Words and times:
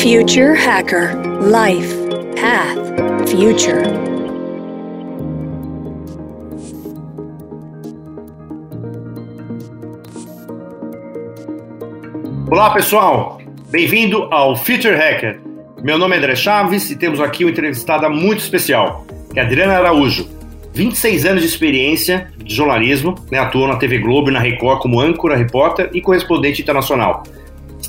Future 0.00 0.54
Hacker 0.54 1.14
Life 1.42 1.94
Path 2.40 3.28
Future. 3.28 3.82
Olá 12.50 12.70
pessoal, 12.70 13.42
bem-vindo 13.68 14.22
ao 14.30 14.56
Future 14.56 14.94
Hacker. 14.94 15.38
Meu 15.82 15.98
nome 15.98 16.14
é 16.14 16.18
André 16.18 16.34
Chaves 16.34 16.90
e 16.90 16.96
temos 16.96 17.20
aqui 17.20 17.44
uma 17.44 17.50
entrevistada 17.50 18.08
muito 18.08 18.38
especial, 18.38 19.04
que 19.34 19.38
é 19.38 19.42
a 19.42 19.44
Adriana 19.44 19.74
Araújo. 19.74 20.26
26 20.72 21.26
anos 21.26 21.42
de 21.42 21.48
experiência 21.48 22.32
de 22.42 22.54
jornalismo, 22.54 23.16
né, 23.30 23.38
atuou 23.38 23.68
na 23.68 23.76
TV 23.76 23.98
Globo 23.98 24.30
e 24.30 24.32
na 24.32 24.40
Record 24.40 24.80
como 24.80 24.98
âncora, 24.98 25.36
repórter 25.36 25.90
e 25.92 26.00
correspondente 26.00 26.62
internacional 26.62 27.22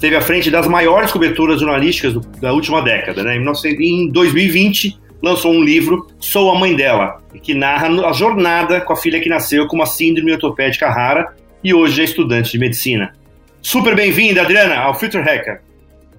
esteve 0.02 0.16
à 0.16 0.22
frente 0.22 0.50
das 0.50 0.68
maiores 0.68 1.12
coberturas 1.12 1.60
jornalísticas 1.60 2.14
do, 2.14 2.22
da 2.42 2.52
última 2.52 2.82
década. 2.82 3.24
Né? 3.24 3.38
Em 3.38 4.10
2020, 4.10 5.00
lançou 5.22 5.54
um 5.54 5.64
livro, 5.64 6.08
Sou 6.20 6.50
a 6.50 6.58
Mãe 6.58 6.76
Dela, 6.76 7.22
que 7.44 7.54
narra 7.54 7.88
a 7.88 8.12
jornada 8.12 8.82
com 8.82 8.94
a 8.94 8.96
filha 8.96 9.22
que 9.22 9.30
nasceu 9.30 9.68
com 9.68 9.76
uma 9.76 9.86
síndrome 9.86 10.32
ortopédica 10.32 10.90
rara 10.90 11.36
e 11.64 11.72
hoje 11.72 12.02
é 12.02 12.04
estudante 12.04 12.52
de 12.52 12.58
medicina. 12.58 13.14
Super 13.62 13.96
bem-vinda, 13.96 14.42
Adriana, 14.42 14.76
ao 14.78 14.96
Future 14.96 15.24
Hacker. 15.24 15.62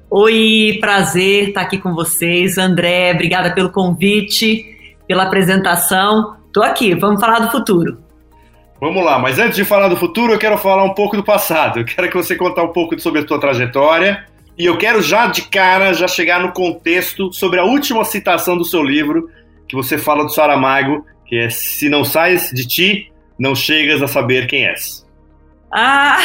Oi, 0.09 0.79
prazer 0.81 1.49
estar 1.49 1.63
aqui 1.63 1.79
com 1.79 1.93
vocês. 1.93 2.59
André, 2.59 3.13
obrigada 3.13 3.53
pelo 3.53 3.73
convite, 3.73 4.77
pela 5.09 5.25
apresentação. 5.25 6.37
Estou 6.47 6.63
aqui, 6.63 6.95
vamos 6.95 7.21
falar 7.21 7.41
do 7.41 7.51
futuro. 7.51 7.99
Vamos 8.83 9.05
lá, 9.05 9.17
mas 9.17 9.39
antes 9.39 9.55
de 9.55 9.65
falar 9.65 9.87
do 9.87 9.97
futuro, 9.97 10.33
eu 10.33 10.39
quero 10.41 10.59
falar 10.59 10.83
um 10.83 10.93
pouco 10.93 11.17
do 11.17 11.23
passado. 11.23 11.79
Eu 11.79 11.85
quero 11.85 12.09
que 12.11 12.17
você 12.17 12.35
contar 12.35 12.65
um 12.65 12.73
pouco 12.73 12.99
sobre 12.99 13.21
a 13.21 13.29
sua 13.29 13.39
trajetória. 13.39 14.27
E 14.59 14.67
eu 14.67 14.77
quero 14.77 15.01
já 15.01 15.29
de 15.29 15.43
cara 15.43 15.93
já 15.93 16.09
chegar 16.09 16.41
no 16.41 16.51
contexto 16.51 17.33
sobre 17.33 17.61
a 17.61 17.65
última 17.65 18.05
citação 18.05 18.59
do 18.59 18.65
seu 18.65 18.83
livro, 18.83 19.31
que 19.69 19.77
você 19.77 19.97
fala 19.97 20.25
do 20.25 20.35
Saramago, 20.35 21.07
que 21.25 21.37
é 21.37 21.49
se 21.49 21.89
não 21.89 22.05
sais 22.05 22.51
de 22.53 22.67
ti, 22.67 23.13
não 23.39 23.55
chegas 23.55 24.03
a 24.03 24.09
saber 24.09 24.49
quem 24.49 24.67
és. 24.67 25.07
Ah, 25.71 26.19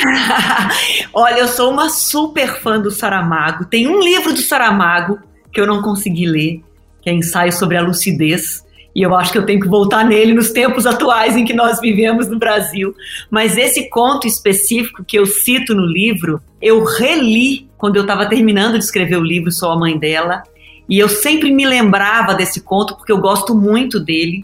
olha, 1.13 1.41
eu 1.41 1.47
sou 1.47 1.71
uma 1.71 1.89
super 1.89 2.59
fã 2.59 2.81
do 2.81 2.89
Saramago. 2.89 3.65
Tem 3.65 3.87
um 3.87 3.99
livro 3.99 4.33
do 4.33 4.41
Saramago 4.41 5.19
que 5.53 5.61
eu 5.61 5.67
não 5.67 5.83
consegui 5.83 6.25
ler, 6.25 6.63
que 7.03 7.09
é 7.11 7.13
Ensaio 7.13 7.53
sobre 7.53 7.77
a 7.77 7.83
Lucidez. 7.83 8.65
E 8.97 9.03
eu 9.03 9.15
acho 9.15 9.31
que 9.31 9.37
eu 9.37 9.45
tenho 9.45 9.59
que 9.59 9.67
voltar 9.67 10.03
nele 10.03 10.33
nos 10.33 10.49
tempos 10.49 10.87
atuais 10.87 11.37
em 11.37 11.45
que 11.45 11.53
nós 11.53 11.79
vivemos 11.79 12.27
no 12.27 12.39
Brasil. 12.39 12.95
Mas 13.29 13.55
esse 13.55 13.87
conto 13.91 14.25
específico 14.25 15.05
que 15.05 15.19
eu 15.19 15.27
cito 15.27 15.75
no 15.75 15.85
livro, 15.85 16.41
eu 16.59 16.83
reli 16.83 17.69
quando 17.77 17.97
eu 17.97 18.01
estava 18.01 18.25
terminando 18.25 18.73
de 18.73 18.83
escrever 18.83 19.17
o 19.17 19.23
livro 19.23 19.51
Sou 19.51 19.69
a 19.69 19.77
Mãe 19.77 19.99
Dela. 19.99 20.41
E 20.89 20.97
eu 20.97 21.07
sempre 21.07 21.51
me 21.51 21.63
lembrava 21.63 22.33
desse 22.33 22.59
conto 22.61 22.95
porque 22.95 23.11
eu 23.11 23.19
gosto 23.19 23.53
muito 23.53 23.99
dele. 23.99 24.43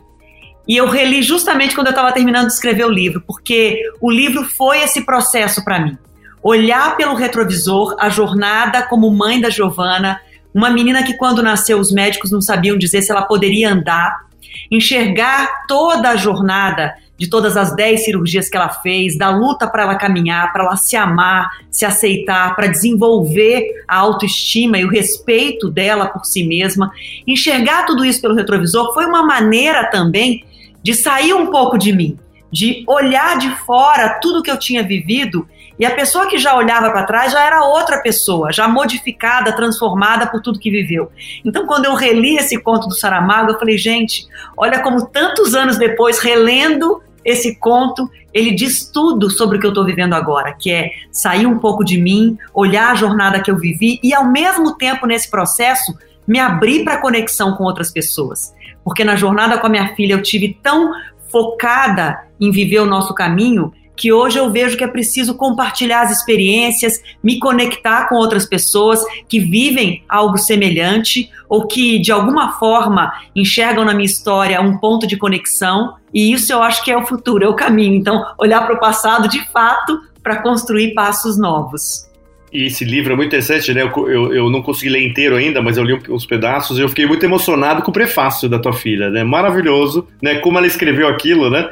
E 0.68 0.78
eu 0.78 0.88
reli 0.88 1.24
justamente 1.24 1.74
quando 1.74 1.88
eu 1.88 1.94
estava 1.94 2.12
terminando 2.12 2.46
de 2.46 2.54
escrever 2.54 2.86
o 2.86 2.92
livro, 2.92 3.24
porque 3.26 3.82
o 4.00 4.12
livro 4.12 4.46
foi 4.46 4.84
esse 4.84 5.04
processo 5.04 5.66
para 5.66 5.80
mim. 5.80 5.98
Olhar 6.44 6.96
pelo 6.96 7.16
retrovisor 7.16 7.96
a 8.00 8.08
jornada 8.08 8.84
como 8.84 9.10
mãe 9.10 9.42
da 9.42 9.50
Giovana, 9.50 10.22
uma 10.54 10.70
menina 10.70 11.02
que 11.02 11.18
quando 11.18 11.42
nasceu 11.42 11.80
os 11.80 11.92
médicos 11.92 12.30
não 12.30 12.40
sabiam 12.40 12.78
dizer 12.78 13.02
se 13.02 13.12
ela 13.12 13.24
poderia 13.24 13.74
andar, 13.74 14.32
enxergar 14.70 15.66
toda 15.68 16.10
a 16.10 16.16
jornada 16.16 16.96
de 17.18 17.30
todas 17.30 17.56
as 17.56 17.76
dez 17.76 18.04
cirurgias 18.04 18.50
que 18.50 18.58
ela 18.58 18.70
fez, 18.70 19.18
da 19.18 19.30
luta 19.30 19.68
para 19.68 19.84
ela 19.84 19.96
caminhar, 19.96 20.52
para 20.52 20.66
ela 20.66 20.76
se 20.76 20.96
amar, 20.96 21.50
se 21.70 21.86
aceitar, 21.86 22.56
para 22.56 22.68
desenvolver 22.68 23.84
a 23.88 23.98
autoestima 23.98 24.78
e 24.78 24.86
o 24.86 24.90
respeito 24.90 25.70
dela 25.70 26.08
por 26.08 26.26
si 26.26 26.44
mesma. 26.44 26.92
Enxergar 27.26 27.86
tudo 27.86 28.04
isso 28.04 28.22
pelo 28.22 28.36
retrovisor 28.36 28.94
foi 28.94 29.06
uma 29.06 29.24
maneira 29.26 29.90
também 29.90 30.44
de 30.82 30.94
sair 30.94 31.34
um 31.34 31.48
pouco 31.48 31.78
de 31.78 31.94
mim, 31.94 32.18
de 32.52 32.84
olhar 32.88 33.38
de 33.38 33.50
fora 33.58 34.20
tudo 34.22 34.44
que 34.44 34.52
eu 34.52 34.60
tinha 34.60 34.84
vivido 34.84 35.48
e 35.78 35.86
a 35.86 35.96
pessoa 35.96 36.28
que 36.28 36.38
já 36.38 36.56
olhava 36.56 36.92
para 36.92 37.04
trás 37.04 37.32
já 37.32 37.44
era 37.44 37.64
outra 37.64 38.00
pessoa, 38.02 38.52
já 38.52 38.68
modificada, 38.68 39.52
transformada 39.54 40.28
por 40.28 40.42
tudo 40.42 40.60
que 40.60 40.70
viveu. 40.70 41.12
Então, 41.44 41.66
quando 41.66 41.86
eu 41.86 41.96
reli 41.96 42.36
esse 42.36 42.62
conto 42.62 42.88
do 42.88 42.96
Saramago, 42.96 43.52
eu 43.52 43.60
falei, 43.60 43.78
gente, 43.78 44.28
olha 44.56 44.80
como 44.82 45.06
tantos 45.08 45.56
anos 45.56 45.78
depois, 45.78 46.20
relendo 46.20 47.02
esse 47.26 47.56
conto, 47.56 48.10
ele 48.34 48.52
diz 48.52 48.90
tudo 48.92 49.30
sobre 49.30 49.58
o 49.58 49.60
que 49.60 49.66
eu 49.66 49.72
estou 49.72 49.86
vivendo 49.86 50.14
agora, 50.14 50.54
que 50.54 50.72
é 50.72 50.92
sair 51.12 51.46
um 51.46 51.58
pouco 51.58 51.84
de 51.84 52.00
mim, 52.00 52.38
olhar 52.54 52.92
a 52.92 52.96
jornada 52.96 53.40
que 53.40 53.50
eu 53.50 53.58
vivi 53.58 54.00
e, 54.04 54.14
ao 54.14 54.26
mesmo 54.26 54.76
tempo, 54.76 55.06
nesse 55.06 55.30
processo, 55.30 55.98
me 56.28 56.40
abrir 56.40 56.84
para 56.84 56.96
a 56.96 57.02
conexão 57.02 57.56
com 57.56 57.64
outras 57.64 57.92
pessoas. 57.92 58.54
Porque 58.84 59.04
na 59.04 59.16
jornada 59.16 59.58
com 59.58 59.68
a 59.68 59.70
minha 59.70 59.96
filha 59.96 60.14
eu 60.14 60.22
tive 60.22 60.58
tão 60.62 60.92
focada 61.32 62.20
em 62.40 62.52
viver 62.52 62.80
o 62.80 62.86
nosso 62.86 63.14
caminho 63.14 63.72
que 63.96 64.12
hoje 64.12 64.38
eu 64.38 64.52
vejo 64.52 64.78
que 64.78 64.84
é 64.84 64.88
preciso 64.88 65.36
compartilhar 65.36 66.02
as 66.02 66.12
experiências, 66.12 67.02
me 67.24 67.40
conectar 67.40 68.08
com 68.08 68.16
outras 68.16 68.46
pessoas 68.46 69.00
que 69.28 69.40
vivem 69.40 70.04
algo 70.10 70.38
semelhante 70.38 71.30
ou 71.48 71.68
que 71.68 72.00
de 72.00 72.12
alguma 72.12 72.54
forma 72.54 73.14
enxergam 73.36 73.86
na 73.86 73.94
minha 73.94 74.06
história 74.06 74.62
um 74.62 74.78
ponto 74.78 75.06
de 75.06 75.18
conexão, 75.18 75.96
e 76.14 76.32
isso 76.32 76.52
eu 76.52 76.62
acho 76.62 76.84
que 76.84 76.92
é 76.92 76.98
o 76.98 77.06
futuro, 77.06 77.44
é 77.44 77.48
o 77.48 77.56
caminho. 77.56 77.96
Então, 77.96 78.24
olhar 78.38 78.66
para 78.66 78.76
o 78.76 78.80
passado 78.80 79.28
de 79.28 79.44
fato 79.52 80.00
para 80.24 80.42
construir 80.42 80.94
passos 80.94 81.38
novos. 81.38 82.10
E 82.54 82.68
esse 82.68 82.86
livro 82.86 83.14
é 83.14 83.16
muito 83.16 83.30
interessante, 83.30 83.74
né? 83.74 83.82
Eu, 83.82 84.10
eu, 84.10 84.34
eu, 84.34 84.50
não 84.50 84.62
consegui 84.62 84.90
ler 84.92 85.04
inteiro 85.04 85.36
ainda, 85.36 85.60
mas 85.60 85.76
eu 85.76 85.84
li 85.84 86.00
uns 86.08 86.24
pedaços 86.24 86.78
e 86.78 86.82
eu 86.82 86.90
fiquei 86.90 87.08
muito 87.08 87.26
emocionado 87.26 87.82
com 87.82 87.90
o 87.90 87.94
prefácio 87.94 88.48
da 88.48 88.60
tua 88.60 88.74
filha, 88.74 89.10
né? 89.10 89.24
Maravilhoso, 89.24 90.08
né? 90.22 90.36
Como 90.36 90.60
ela 90.60 90.68
escreveu 90.68 91.08
aquilo, 91.08 91.50
né? 91.50 91.68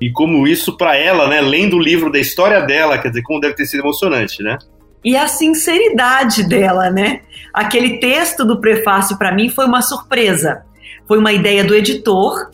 E 0.00 0.10
como 0.10 0.46
isso 0.48 0.76
para 0.76 0.96
ela, 0.96 1.28
né, 1.28 1.40
lendo 1.40 1.76
o 1.76 1.82
livro 1.82 2.10
da 2.10 2.18
história 2.18 2.62
dela, 2.62 2.98
quer 2.98 3.08
dizer, 3.08 3.22
como 3.22 3.40
deve 3.40 3.54
ter 3.54 3.66
sido 3.66 3.80
emocionante, 3.80 4.42
né? 4.42 4.56
E 5.04 5.16
a 5.16 5.26
sinceridade 5.26 6.48
dela, 6.48 6.90
né? 6.90 7.20
Aquele 7.52 7.98
texto 7.98 8.44
do 8.44 8.60
prefácio 8.60 9.18
para 9.18 9.34
mim 9.34 9.48
foi 9.48 9.66
uma 9.66 9.82
surpresa. 9.82 10.62
Foi 11.06 11.18
uma 11.18 11.32
ideia 11.32 11.64
do 11.64 11.74
editor, 11.74 12.50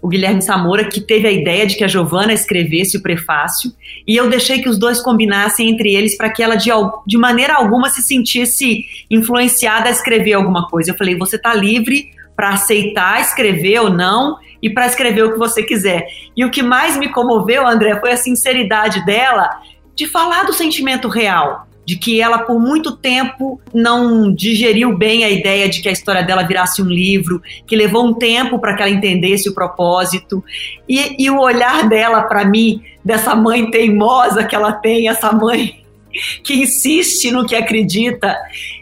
o 0.00 0.08
Guilherme 0.08 0.42
Samora, 0.42 0.84
que 0.84 1.00
teve 1.00 1.28
a 1.28 1.30
ideia 1.30 1.66
de 1.66 1.76
que 1.76 1.84
a 1.84 1.88
Giovana 1.88 2.32
escrevesse 2.32 2.96
o 2.96 3.02
prefácio, 3.02 3.72
e 4.06 4.16
eu 4.16 4.28
deixei 4.28 4.60
que 4.60 4.68
os 4.68 4.76
dois 4.76 5.00
combinassem 5.00 5.70
entre 5.70 5.94
eles 5.94 6.16
para 6.16 6.28
que 6.28 6.42
ela 6.42 6.56
de, 6.56 6.70
de 7.06 7.16
maneira 7.16 7.54
alguma 7.54 7.88
se 7.88 8.02
sentisse 8.02 8.84
influenciada 9.08 9.88
a 9.88 9.92
escrever 9.92 10.32
alguma 10.32 10.66
coisa. 10.68 10.90
Eu 10.90 10.96
falei: 10.96 11.16
"Você 11.16 11.36
está 11.36 11.54
livre 11.54 12.10
para 12.42 12.54
aceitar 12.54 13.20
escrever 13.20 13.78
ou 13.78 13.88
não, 13.88 14.36
e 14.60 14.68
para 14.68 14.84
escrever 14.84 15.22
o 15.22 15.32
que 15.32 15.38
você 15.38 15.62
quiser. 15.62 16.08
E 16.36 16.44
o 16.44 16.50
que 16.50 16.60
mais 16.60 16.96
me 16.96 17.08
comoveu, 17.08 17.64
André, 17.64 18.00
foi 18.00 18.10
a 18.10 18.16
sinceridade 18.16 19.06
dela 19.06 19.60
de 19.94 20.08
falar 20.08 20.42
do 20.42 20.52
sentimento 20.52 21.06
real, 21.06 21.68
de 21.86 21.96
que 21.96 22.20
ela 22.20 22.40
por 22.40 22.58
muito 22.58 22.96
tempo 22.96 23.60
não 23.72 24.34
digeriu 24.34 24.98
bem 24.98 25.22
a 25.22 25.30
ideia 25.30 25.68
de 25.68 25.80
que 25.80 25.88
a 25.88 25.92
história 25.92 26.24
dela 26.24 26.42
virasse 26.42 26.82
um 26.82 26.88
livro, 26.88 27.40
que 27.64 27.76
levou 27.76 28.04
um 28.04 28.14
tempo 28.14 28.58
para 28.58 28.74
que 28.74 28.82
ela 28.82 28.90
entendesse 28.90 29.48
o 29.48 29.54
propósito. 29.54 30.42
E, 30.88 31.14
e 31.24 31.30
o 31.30 31.38
olhar 31.38 31.88
dela 31.88 32.22
para 32.22 32.44
mim, 32.44 32.82
dessa 33.04 33.36
mãe 33.36 33.70
teimosa 33.70 34.42
que 34.42 34.56
ela 34.56 34.72
tem, 34.72 35.08
essa 35.08 35.30
mãe 35.30 35.80
que 36.42 36.54
insiste 36.54 37.30
no 37.30 37.46
que 37.46 37.54
acredita, 37.54 38.36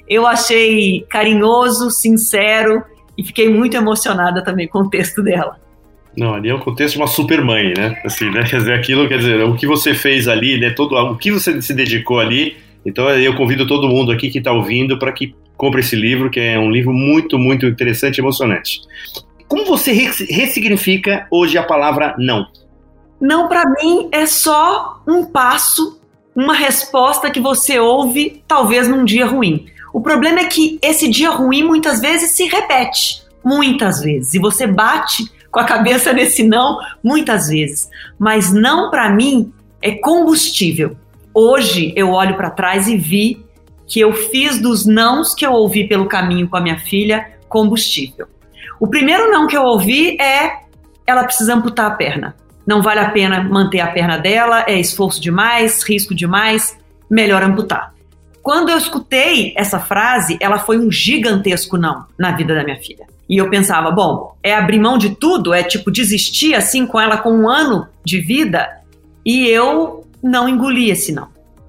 eu 0.08 0.26
achei 0.26 1.04
carinhoso, 1.10 1.90
sincero 1.90 2.82
e 3.20 3.24
fiquei 3.24 3.50
muito 3.50 3.76
emocionada 3.76 4.42
também 4.42 4.66
com 4.66 4.78
o 4.78 4.88
texto 4.88 5.22
dela. 5.22 5.58
Não, 6.16 6.34
ali 6.34 6.48
é 6.48 6.54
o 6.54 6.58
contexto 6.58 6.94
de 6.94 7.00
uma 7.00 7.06
super 7.06 7.44
mãe, 7.44 7.74
né? 7.76 8.00
Assim, 8.04 8.30
né? 8.30 8.42
Quer 8.42 8.58
dizer, 8.58 8.72
aquilo, 8.72 9.06
quer 9.06 9.18
dizer, 9.18 9.44
o 9.44 9.54
que 9.54 9.66
você 9.66 9.94
fez 9.94 10.26
ali, 10.26 10.58
né? 10.58 10.70
Todo, 10.70 10.96
o 10.96 11.16
que 11.16 11.30
você 11.30 11.60
se 11.60 11.74
dedicou 11.74 12.18
ali. 12.18 12.56
Então 12.84 13.08
eu 13.10 13.36
convido 13.36 13.66
todo 13.66 13.88
mundo 13.88 14.10
aqui 14.10 14.30
que 14.30 14.38
está 14.38 14.52
ouvindo 14.52 14.98
para 14.98 15.12
que 15.12 15.34
compre 15.56 15.80
esse 15.80 15.94
livro, 15.94 16.30
que 16.30 16.40
é 16.40 16.58
um 16.58 16.70
livro 16.70 16.92
muito, 16.92 17.38
muito 17.38 17.66
interessante 17.66 18.16
e 18.16 18.20
emocionante. 18.22 18.80
Como 19.46 19.66
você 19.66 19.92
ressignifica 19.92 21.26
hoje 21.30 21.58
a 21.58 21.62
palavra 21.62 22.14
não? 22.18 22.46
Não, 23.20 23.48
para 23.48 23.64
mim, 23.68 24.08
é 24.10 24.24
só 24.24 25.02
um 25.06 25.26
passo, 25.26 26.00
uma 26.34 26.54
resposta 26.54 27.30
que 27.30 27.38
você 27.38 27.78
ouve, 27.78 28.42
talvez 28.48 28.88
num 28.88 29.04
dia 29.04 29.26
ruim. 29.26 29.66
O 29.92 30.00
problema 30.00 30.40
é 30.40 30.44
que 30.44 30.78
esse 30.82 31.08
dia 31.08 31.30
ruim 31.30 31.62
muitas 31.62 32.00
vezes 32.00 32.36
se 32.36 32.44
repete, 32.44 33.22
muitas 33.44 34.00
vezes, 34.00 34.34
e 34.34 34.38
você 34.38 34.66
bate 34.66 35.24
com 35.50 35.58
a 35.58 35.64
cabeça 35.64 36.12
nesse 36.12 36.42
não 36.42 36.78
muitas 37.02 37.48
vezes. 37.48 37.88
Mas 38.18 38.52
não 38.52 38.90
para 38.90 39.10
mim 39.10 39.52
é 39.82 39.92
combustível. 39.92 40.96
Hoje 41.34 41.92
eu 41.96 42.10
olho 42.10 42.36
para 42.36 42.50
trás 42.50 42.86
e 42.86 42.96
vi 42.96 43.44
que 43.86 44.00
eu 44.00 44.12
fiz 44.12 44.60
dos 44.60 44.86
nãos 44.86 45.34
que 45.34 45.44
eu 45.44 45.52
ouvi 45.52 45.86
pelo 45.88 46.06
caminho 46.06 46.48
com 46.48 46.56
a 46.56 46.60
minha 46.60 46.78
filha 46.78 47.32
combustível. 47.48 48.28
O 48.78 48.86
primeiro 48.86 49.30
não 49.30 49.46
que 49.46 49.56
eu 49.56 49.64
ouvi 49.64 50.16
é 50.20 50.60
ela 51.06 51.24
precisa 51.24 51.54
amputar 51.54 51.86
a 51.86 51.94
perna. 51.94 52.36
Não 52.64 52.80
vale 52.80 53.00
a 53.00 53.10
pena 53.10 53.42
manter 53.42 53.80
a 53.80 53.88
perna 53.88 54.16
dela, 54.16 54.64
é 54.68 54.78
esforço 54.78 55.20
demais, 55.20 55.82
risco 55.82 56.14
demais, 56.14 56.78
melhor 57.10 57.42
amputar. 57.42 57.92
Quando 58.42 58.70
eu 58.70 58.78
escutei 58.78 59.52
essa 59.56 59.78
frase, 59.78 60.38
ela 60.40 60.58
foi 60.58 60.78
um 60.78 60.90
gigantesco 60.90 61.76
não 61.76 62.06
na 62.18 62.32
vida 62.32 62.54
da 62.54 62.64
minha 62.64 62.78
filha. 62.78 63.06
E 63.28 63.36
eu 63.36 63.48
pensava, 63.48 63.90
bom, 63.90 64.34
é 64.42 64.54
abrir 64.54 64.80
mão 64.80 64.98
de 64.98 65.10
tudo, 65.10 65.54
é 65.54 65.62
tipo 65.62 65.90
desistir 65.90 66.54
assim 66.54 66.86
com 66.86 67.00
ela 67.00 67.18
com 67.18 67.32
um 67.32 67.48
ano 67.48 67.86
de 68.04 68.18
vida, 68.20 68.68
e 69.24 69.46
eu 69.46 70.04
não 70.22 70.48
engoli 70.48 70.90
esse 70.90 71.12
não. 71.12 71.28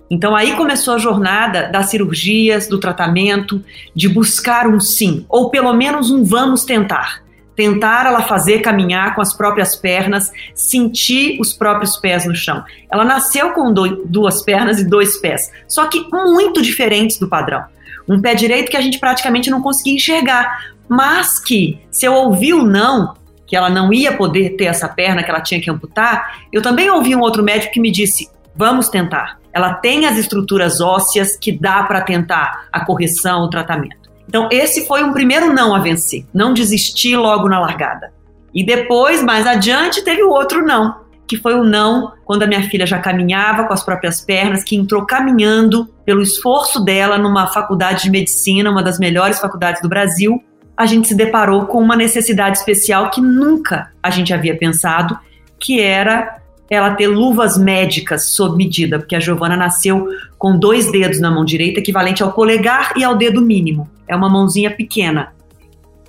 Então 0.10 0.36
aí 0.36 0.56
começou 0.56 0.96
a 0.96 0.98
jornada 0.98 1.70
das 1.70 1.90
cirurgias, 1.90 2.68
do 2.68 2.80
tratamento, 2.80 3.64
de 3.96 4.10
buscar 4.10 4.68
um 4.68 4.80
sim, 4.80 5.26
ou 5.30 5.50
pelo 5.50 5.74
menos 5.74 6.10
um 6.10 6.24
vamos 6.24 6.66
tentar 6.66 7.22
tentar 7.62 8.08
ela 8.08 8.24
fazer 8.24 8.60
caminhar 8.62 9.14
com 9.14 9.22
as 9.22 9.36
próprias 9.36 9.76
pernas, 9.76 10.32
sentir 10.56 11.40
os 11.40 11.54
próprios 11.54 11.96
pés 11.96 12.26
no 12.26 12.34
chão. 12.34 12.64
Ela 12.92 13.06
nasceu 13.06 13.52
com 13.52 13.72
duas 13.72 14.42
pernas 14.42 14.80
e 14.80 14.90
dois 14.90 15.18
pés, 15.18 15.52
só 15.68 15.86
que 15.86 16.08
muito 16.12 16.60
diferentes 16.60 17.20
do 17.20 17.30
padrão. 17.30 17.64
Um 18.10 18.20
pé 18.20 18.34
direito 18.34 18.72
que 18.72 18.78
a 18.78 18.82
gente 18.82 18.98
praticamente 18.98 19.52
não 19.52 19.62
conseguia 19.62 19.94
enxergar, 19.94 20.74
mas 20.90 21.40
que 21.40 21.80
se 21.92 22.04
eu 22.04 22.16
ouvi 22.16 22.52
o 22.52 22.64
não, 22.64 23.14
que 23.46 23.56
ela 23.56 23.70
não 23.70 23.94
ia 23.94 24.18
poder 24.18 24.56
ter 24.58 24.66
essa 24.66 24.90
perna, 24.90 25.22
que 25.22 25.30
ela 25.30 25.42
tinha 25.42 25.62
que 25.62 25.70
amputar, 25.70 26.40
eu 26.52 26.64
também 26.64 26.90
ouvi 26.90 27.16
um 27.16 27.20
outro 27.20 27.44
médico 27.44 27.74
que 27.74 27.80
me 27.80 27.92
disse: 27.92 28.28
vamos 28.56 28.90
tentar. 28.90 29.40
Ela 29.54 29.76
tem 29.76 30.08
as 30.08 30.18
estruturas 30.18 30.82
ósseas 30.82 31.38
que 31.38 31.52
dá 31.52 31.84
para 31.84 32.02
tentar 32.02 32.66
a 32.72 32.84
correção, 32.84 33.44
o 33.44 33.50
tratamento. 33.52 34.01
Então, 34.28 34.48
esse 34.52 34.88
foi 34.88 35.04
um 35.04 35.14
primeiro 35.14 35.54
não 35.54 35.76
a 35.76 35.80
vencer, 35.80 36.26
não 36.34 36.54
desistir 36.54 37.16
logo 37.16 37.50
na 37.50 37.60
largada. 37.60 38.14
E 38.54 38.66
depois, 38.66 39.24
mais 39.24 39.48
adiante, 39.48 40.04
teve 40.04 40.24
o 40.24 40.30
outro 40.30 40.66
não, 40.66 41.02
que 41.28 41.38
foi 41.38 41.54
o 41.54 41.64
não 41.64 42.12
quando 42.26 42.44
a 42.44 42.48
minha 42.48 42.64
filha 42.70 42.86
já 42.86 43.00
caminhava 43.00 43.66
com 43.66 43.74
as 43.74 43.84
próprias 43.84 44.20
pernas, 44.20 44.64
que 44.64 44.76
entrou 44.76 45.06
caminhando 45.06 45.88
pelo 46.06 46.22
esforço 46.22 46.84
dela 46.84 47.18
numa 47.18 47.48
faculdade 47.48 48.04
de 48.04 48.10
medicina, 48.10 48.70
uma 48.70 48.84
das 48.84 49.00
melhores 49.00 49.40
faculdades 49.40 49.82
do 49.82 49.88
Brasil. 49.88 50.44
A 50.76 50.86
gente 50.86 51.08
se 51.08 51.16
deparou 51.16 51.66
com 51.68 51.82
uma 51.82 51.96
necessidade 51.96 52.58
especial 52.58 53.10
que 53.10 53.22
nunca 53.22 53.92
a 54.04 54.10
gente 54.10 54.34
havia 54.34 54.58
pensado, 54.58 55.18
que 55.60 55.80
era 55.80 56.41
ela 56.72 56.96
ter 56.96 57.08
luvas 57.08 57.58
médicas 57.58 58.30
sob 58.30 58.56
medida, 58.56 58.98
porque 58.98 59.14
a 59.14 59.20
Giovana 59.20 59.58
nasceu 59.58 60.08
com 60.38 60.58
dois 60.58 60.90
dedos 60.90 61.20
na 61.20 61.30
mão 61.30 61.44
direita, 61.44 61.82
equivalente 61.82 62.24
ao 62.24 62.32
polegar 62.32 62.94
e 62.96 63.04
ao 63.04 63.14
dedo 63.14 63.42
mínimo. 63.42 63.90
É 64.08 64.16
uma 64.16 64.30
mãozinha 64.30 64.72
pequena. 64.72 65.34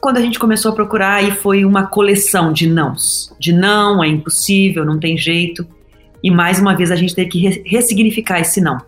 Quando 0.01 0.19
a 0.19 0.21
gente 0.21 0.39
começou 0.39 0.71
a 0.71 0.75
procurar, 0.75 1.15
aí 1.15 1.33
foi 1.33 1.65
uma 1.65 1.89
coleção 1.89 2.53
de 2.53 2.69
nãos. 2.69 3.35
De 3.41 3.53
não, 3.53 4.05
é 4.05 4.07
impossível, 4.07 4.85
não 4.85 5.01
tem 5.01 5.19
jeito. 5.19 5.67
E 6.23 6.31
mais 6.31 6.61
uma 6.61 6.77
vez 6.77 6.93
a 6.93 6.97
gente 6.97 7.13
teve 7.13 7.29
que 7.29 7.63
ressignificar 7.67 8.39
esse 8.39 8.61
não. 8.61 8.79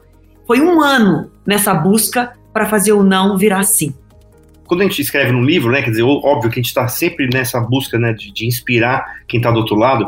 Foi 0.46 0.60
um 0.60 0.80
ano 0.80 1.28
nessa 1.44 1.74
busca 1.74 2.34
para 2.52 2.66
fazer 2.66 2.92
o 2.92 3.02
não 3.02 3.36
virar 3.36 3.64
sim 3.64 3.92
quando 4.74 4.82
a 4.82 4.84
gente 4.84 5.02
escreve 5.02 5.32
num 5.32 5.44
livro, 5.44 5.70
né, 5.70 5.82
quer 5.82 5.90
dizer, 5.90 6.02
óbvio 6.02 6.50
que 6.50 6.58
a 6.58 6.62
gente 6.62 6.66
está 6.66 6.88
sempre 6.88 7.28
nessa 7.32 7.60
busca, 7.60 7.98
né, 7.98 8.12
de, 8.12 8.32
de 8.32 8.46
inspirar 8.46 9.22
quem 9.28 9.38
está 9.38 9.50
do 9.50 9.60
outro 9.60 9.76
lado, 9.76 10.06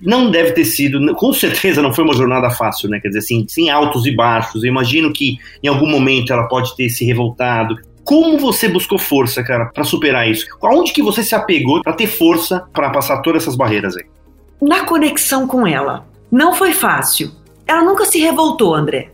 não 0.00 0.30
deve 0.30 0.52
ter 0.52 0.64
sido, 0.64 1.00
com 1.16 1.32
certeza 1.32 1.82
não 1.82 1.92
foi 1.92 2.04
uma 2.04 2.14
jornada 2.14 2.48
fácil, 2.50 2.88
né, 2.88 3.00
quer 3.00 3.08
dizer, 3.08 3.18
assim, 3.20 3.44
sem 3.48 3.68
altos 3.68 4.06
e 4.06 4.14
baixos, 4.14 4.62
eu 4.62 4.68
imagino 4.68 5.12
que 5.12 5.38
em 5.62 5.68
algum 5.68 5.86
momento 5.86 6.32
ela 6.32 6.46
pode 6.48 6.74
ter 6.76 6.88
se 6.88 7.04
revoltado, 7.04 7.76
como 8.04 8.38
você 8.38 8.68
buscou 8.68 8.98
força, 8.98 9.42
cara, 9.42 9.66
para 9.66 9.82
superar 9.82 10.30
isso? 10.30 10.46
Aonde 10.62 10.92
que 10.92 11.02
você 11.02 11.24
se 11.24 11.34
apegou 11.34 11.82
para 11.82 11.92
ter 11.92 12.06
força 12.06 12.64
para 12.72 12.90
passar 12.90 13.20
todas 13.20 13.42
essas 13.42 13.56
barreiras 13.56 13.96
aí? 13.96 14.04
Na 14.62 14.84
conexão 14.84 15.44
com 15.48 15.66
ela. 15.66 16.06
Não 16.30 16.54
foi 16.54 16.72
fácil. 16.72 17.32
Ela 17.66 17.82
nunca 17.82 18.04
se 18.04 18.20
revoltou, 18.20 18.76
André. 18.76 19.10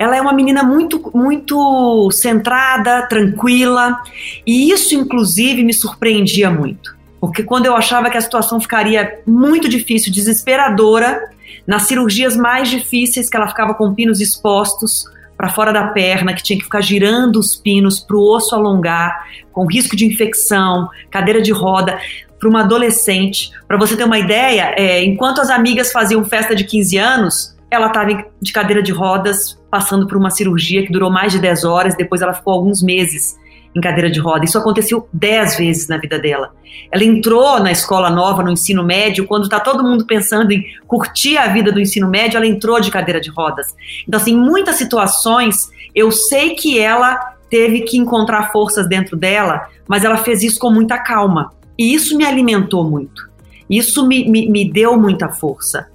Ela 0.00 0.16
é 0.16 0.20
uma 0.22 0.32
menina 0.32 0.62
muito, 0.62 1.10
muito 1.14 2.10
centrada, 2.10 3.02
tranquila, 3.02 4.00
e 4.46 4.70
isso, 4.70 4.94
inclusive, 4.94 5.62
me 5.62 5.74
surpreendia 5.74 6.50
muito. 6.50 6.96
Porque 7.20 7.42
quando 7.42 7.66
eu 7.66 7.76
achava 7.76 8.08
que 8.08 8.16
a 8.16 8.20
situação 8.22 8.58
ficaria 8.58 9.20
muito 9.26 9.68
difícil, 9.68 10.10
desesperadora, 10.10 11.30
nas 11.66 11.82
cirurgias 11.82 12.34
mais 12.34 12.70
difíceis, 12.70 13.28
que 13.28 13.36
ela 13.36 13.46
ficava 13.46 13.74
com 13.74 13.92
pinos 13.92 14.22
expostos 14.22 15.04
para 15.36 15.50
fora 15.50 15.70
da 15.70 15.88
perna, 15.88 16.32
que 16.32 16.42
tinha 16.42 16.58
que 16.58 16.64
ficar 16.64 16.80
girando 16.80 17.36
os 17.38 17.54
pinos 17.54 18.00
para 18.00 18.16
o 18.16 18.22
osso 18.34 18.54
alongar, 18.54 19.26
com 19.52 19.66
risco 19.66 19.94
de 19.94 20.06
infecção, 20.06 20.88
cadeira 21.10 21.42
de 21.42 21.52
roda, 21.52 21.98
para 22.38 22.48
uma 22.48 22.60
adolescente. 22.60 23.50
Para 23.68 23.76
você 23.76 23.94
ter 23.98 24.04
uma 24.04 24.18
ideia, 24.18 24.72
é, 24.78 25.04
enquanto 25.04 25.42
as 25.42 25.50
amigas 25.50 25.92
faziam 25.92 26.24
festa 26.24 26.56
de 26.56 26.64
15 26.64 26.96
anos, 26.96 27.59
ela 27.70 27.86
estava 27.86 28.24
de 28.40 28.52
cadeira 28.52 28.82
de 28.82 28.92
rodas, 28.92 29.60
passando 29.70 30.06
por 30.06 30.16
uma 30.16 30.30
cirurgia 30.30 30.84
que 30.84 30.92
durou 30.92 31.10
mais 31.10 31.32
de 31.32 31.38
10 31.38 31.64
horas, 31.64 31.96
depois 31.96 32.20
ela 32.20 32.34
ficou 32.34 32.52
alguns 32.52 32.82
meses 32.82 33.38
em 33.74 33.80
cadeira 33.80 34.10
de 34.10 34.18
roda. 34.18 34.44
Isso 34.44 34.58
aconteceu 34.58 35.08
10 35.12 35.56
vezes 35.56 35.88
na 35.88 35.96
vida 35.96 36.18
dela. 36.18 36.52
Ela 36.90 37.04
entrou 37.04 37.60
na 37.60 37.70
escola 37.70 38.10
nova, 38.10 38.42
no 38.42 38.50
ensino 38.50 38.82
médio, 38.82 39.26
quando 39.26 39.44
está 39.44 39.60
todo 39.60 39.84
mundo 39.84 40.04
pensando 40.06 40.50
em 40.50 40.64
curtir 40.86 41.36
a 41.36 41.46
vida 41.48 41.70
do 41.70 41.80
ensino 41.80 42.08
médio, 42.08 42.36
ela 42.36 42.46
entrou 42.46 42.80
de 42.80 42.90
cadeira 42.90 43.20
de 43.20 43.30
rodas. 43.30 43.74
Então, 44.06 44.18
assim, 44.18 44.36
muitas 44.36 44.76
situações, 44.76 45.68
eu 45.94 46.10
sei 46.10 46.54
que 46.54 46.78
ela 46.78 47.36
teve 47.48 47.82
que 47.82 47.96
encontrar 47.96 48.50
forças 48.50 48.88
dentro 48.88 49.16
dela, 49.16 49.68
mas 49.88 50.04
ela 50.04 50.16
fez 50.16 50.42
isso 50.42 50.58
com 50.58 50.70
muita 50.70 50.98
calma. 50.98 51.52
E 51.78 51.94
isso 51.94 52.16
me 52.16 52.24
alimentou 52.24 52.88
muito. 52.88 53.28
Isso 53.68 54.06
me, 54.06 54.28
me, 54.28 54.48
me 54.48 54.70
deu 54.70 54.98
muita 54.98 55.28
força. 55.28 55.89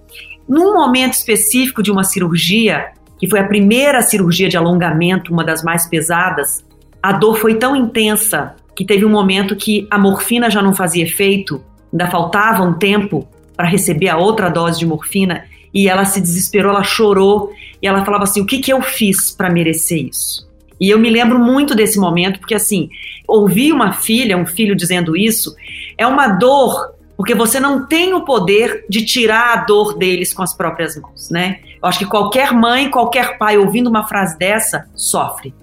Num 0.48 0.74
momento 0.74 1.14
específico 1.14 1.82
de 1.82 1.92
uma 1.92 2.04
cirurgia, 2.04 2.92
que 3.18 3.28
foi 3.28 3.40
a 3.40 3.48
primeira 3.48 4.02
cirurgia 4.02 4.48
de 4.48 4.58
alongamento, 4.58 5.34
uma 5.34 5.44
das 5.44 5.64
mais 5.64 5.88
pesadas, 5.88 6.64
a 7.02 7.12
dor 7.12 7.38
foi 7.38 7.56
tão 7.56 7.76
intensa 7.76 8.56
que 8.76 8.86
teve 8.86 9.06
um 9.06 9.10
momento 9.10 9.56
que 9.56 9.88
a 9.90 9.98
morfina 9.98 10.50
já 10.50 10.62
não 10.62 10.76
fazia 10.76 11.04
efeito, 11.04 11.64
ainda 11.92 12.08
faltava 12.08 12.64
um 12.64 12.74
tempo 12.74 13.28
para 13.56 13.68
receber 13.68 14.10
a 14.10 14.18
outra 14.18 14.50
dose 14.50 14.80
de 14.80 14.86
morfina, 14.86 15.46
e 15.74 15.88
ela 15.88 16.06
se 16.06 16.22
desesperou, 16.22 16.72
ela 16.72 16.84
chorou, 16.84 17.52
e 17.82 17.88
ela 17.88 18.04
falava 18.06 18.24
assim: 18.26 18.42
o 18.42 18.46
que, 18.46 18.60
que 18.60 18.72
eu 18.72 18.82
fiz 18.82 19.32
para 19.32 19.50
merecer 19.50 20.08
isso? 20.08 20.46
E 20.80 20.90
eu 20.90 21.00
me 21.00 21.10
lembro 21.10 21.40
muito 21.40 21.74
desse 21.74 21.98
momento, 21.98 22.40
porque 22.40 22.54
assim, 22.54 22.90
ouvir 23.28 23.72
uma 23.72 23.94
filha, 23.94 24.38
um 24.38 24.46
filho 24.46 24.76
dizendo 24.76 25.16
isso, 25.16 25.56
é 25.98 26.06
uma 26.06 26.28
dor 26.28 26.95
porque 27.18 27.34
você 27.34 27.60
não 27.60 27.86
tem 27.86 28.14
o 28.14 28.22
poder 28.22 28.86
de 28.90 29.06
tirar 29.06 29.54
a 29.54 29.56
dor 29.64 29.98
deles 29.98 30.34
com 30.34 30.44
as 30.44 30.54
próprias 30.54 31.00
mãos, 31.00 31.30
né? 31.30 31.60
Eu 31.82 31.88
acho 31.88 32.00
que 32.00 32.06
qualquer 32.06 32.52
mãe, 32.52 32.90
qualquer 32.90 33.38
pai 33.38 33.58
ouvindo 33.58 33.90
uma 33.90 34.08
frase 34.08 34.38
dessa 34.38 34.88
sofre. 34.94 35.54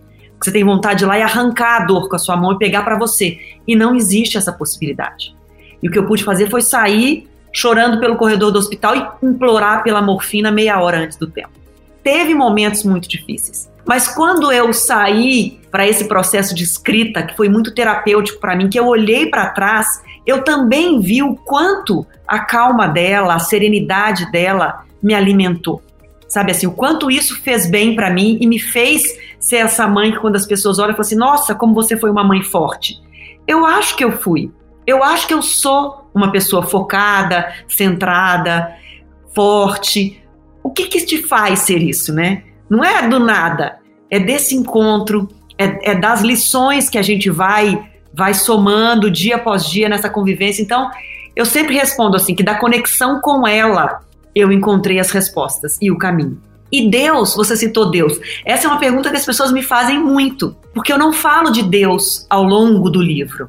Você 0.40 0.50
tem 0.50 0.64
vontade 0.64 1.00
de 1.00 1.04
ir 1.04 1.08
lá 1.08 1.18
e 1.18 1.22
arrancar 1.22 1.82
a 1.82 1.84
dor 1.84 2.08
com 2.08 2.16
a 2.16 2.18
sua 2.18 2.36
mão 2.36 2.52
e 2.52 2.58
pegar 2.58 2.82
para 2.82 2.98
você. 2.98 3.38
E 3.66 3.76
não 3.76 3.94
existe 3.94 4.36
essa 4.36 4.52
possibilidade. 4.52 5.36
E 5.82 5.88
o 5.88 5.90
que 5.90 5.98
eu 5.98 6.06
pude 6.06 6.24
fazer 6.24 6.50
foi 6.50 6.62
sair 6.62 7.28
chorando 7.52 8.00
pelo 8.00 8.16
corredor 8.16 8.50
do 8.50 8.58
hospital 8.58 8.96
e 8.96 9.26
implorar 9.26 9.82
pela 9.82 10.00
morfina 10.00 10.50
meia 10.50 10.80
hora 10.80 10.98
antes 10.98 11.16
do 11.16 11.26
tempo. 11.26 11.50
Teve 12.02 12.34
momentos 12.34 12.82
muito 12.82 13.08
difíceis. 13.08 13.70
Mas 13.86 14.08
quando 14.08 14.52
eu 14.52 14.72
saí 14.72 15.60
para 15.70 15.86
esse 15.86 16.04
processo 16.04 16.54
de 16.54 16.62
escrita, 16.62 17.22
que 17.22 17.36
foi 17.36 17.48
muito 17.48 17.74
terapêutico 17.74 18.40
para 18.40 18.54
mim, 18.54 18.68
que 18.68 18.78
eu 18.78 18.86
olhei 18.86 19.26
para 19.26 19.50
trás 19.50 20.02
eu 20.26 20.42
também 20.42 21.00
vi 21.00 21.22
o 21.22 21.34
quanto 21.34 22.06
a 22.26 22.40
calma 22.40 22.86
dela, 22.86 23.34
a 23.34 23.40
serenidade 23.40 24.30
dela 24.30 24.84
me 25.02 25.14
alimentou. 25.14 25.82
Sabe 26.28 26.52
assim, 26.52 26.66
o 26.66 26.72
quanto 26.72 27.10
isso 27.10 27.40
fez 27.42 27.68
bem 27.68 27.94
para 27.94 28.10
mim 28.10 28.38
e 28.40 28.46
me 28.46 28.58
fez 28.58 29.02
ser 29.38 29.56
essa 29.56 29.86
mãe 29.86 30.12
que 30.12 30.18
quando 30.18 30.36
as 30.36 30.46
pessoas 30.46 30.78
olham, 30.78 30.92
falam 30.92 31.02
assim: 31.02 31.16
"Nossa, 31.16 31.54
como 31.54 31.74
você 31.74 31.96
foi 31.96 32.10
uma 32.10 32.24
mãe 32.24 32.42
forte". 32.42 33.02
Eu 33.46 33.66
acho 33.66 33.96
que 33.96 34.04
eu 34.04 34.12
fui. 34.12 34.50
Eu 34.86 35.02
acho 35.02 35.26
que 35.26 35.34
eu 35.34 35.42
sou 35.42 36.06
uma 36.14 36.30
pessoa 36.30 36.62
focada, 36.62 37.52
centrada, 37.68 38.72
forte. 39.34 40.22
O 40.62 40.70
que 40.70 40.86
que 40.86 41.04
te 41.04 41.22
faz 41.22 41.60
ser 41.60 41.82
isso, 41.82 42.14
né? 42.14 42.44
Não 42.72 42.82
é 42.82 43.06
do 43.06 43.20
nada, 43.20 43.80
é 44.10 44.18
desse 44.18 44.54
encontro, 44.54 45.28
é, 45.58 45.90
é 45.90 45.94
das 45.94 46.22
lições 46.22 46.88
que 46.88 46.96
a 46.96 47.02
gente 47.02 47.28
vai 47.28 47.86
vai 48.14 48.32
somando 48.32 49.10
dia 49.10 49.36
após 49.36 49.66
dia 49.66 49.90
nessa 49.90 50.08
convivência. 50.08 50.62
Então, 50.62 50.90
eu 51.36 51.44
sempre 51.44 51.74
respondo 51.74 52.16
assim, 52.16 52.34
que 52.34 52.42
da 52.42 52.54
conexão 52.54 53.20
com 53.20 53.46
ela, 53.46 54.00
eu 54.34 54.50
encontrei 54.50 54.98
as 54.98 55.10
respostas 55.10 55.76
e 55.82 55.90
o 55.90 55.98
caminho. 55.98 56.40
E 56.72 56.88
Deus, 56.88 57.34
você 57.34 57.54
citou 57.58 57.90
Deus. 57.90 58.18
Essa 58.42 58.66
é 58.66 58.70
uma 58.70 58.80
pergunta 58.80 59.10
que 59.10 59.16
as 59.16 59.26
pessoas 59.26 59.52
me 59.52 59.62
fazem 59.62 59.98
muito, 59.98 60.56
porque 60.72 60.90
eu 60.90 60.98
não 60.98 61.12
falo 61.12 61.50
de 61.50 61.62
Deus 61.62 62.26
ao 62.30 62.42
longo 62.42 62.88
do 62.88 63.02
livro. 63.02 63.48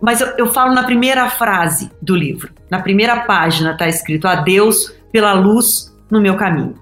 Mas 0.00 0.20
eu, 0.20 0.28
eu 0.38 0.46
falo 0.46 0.72
na 0.72 0.84
primeira 0.84 1.28
frase 1.28 1.90
do 2.00 2.14
livro. 2.14 2.52
Na 2.70 2.80
primeira 2.80 3.22
página 3.22 3.72
está 3.72 3.88
escrito: 3.88 4.28
A 4.28 4.36
Deus 4.36 4.94
pela 5.10 5.32
luz 5.32 5.92
no 6.08 6.20
meu 6.20 6.36
caminho. 6.36 6.76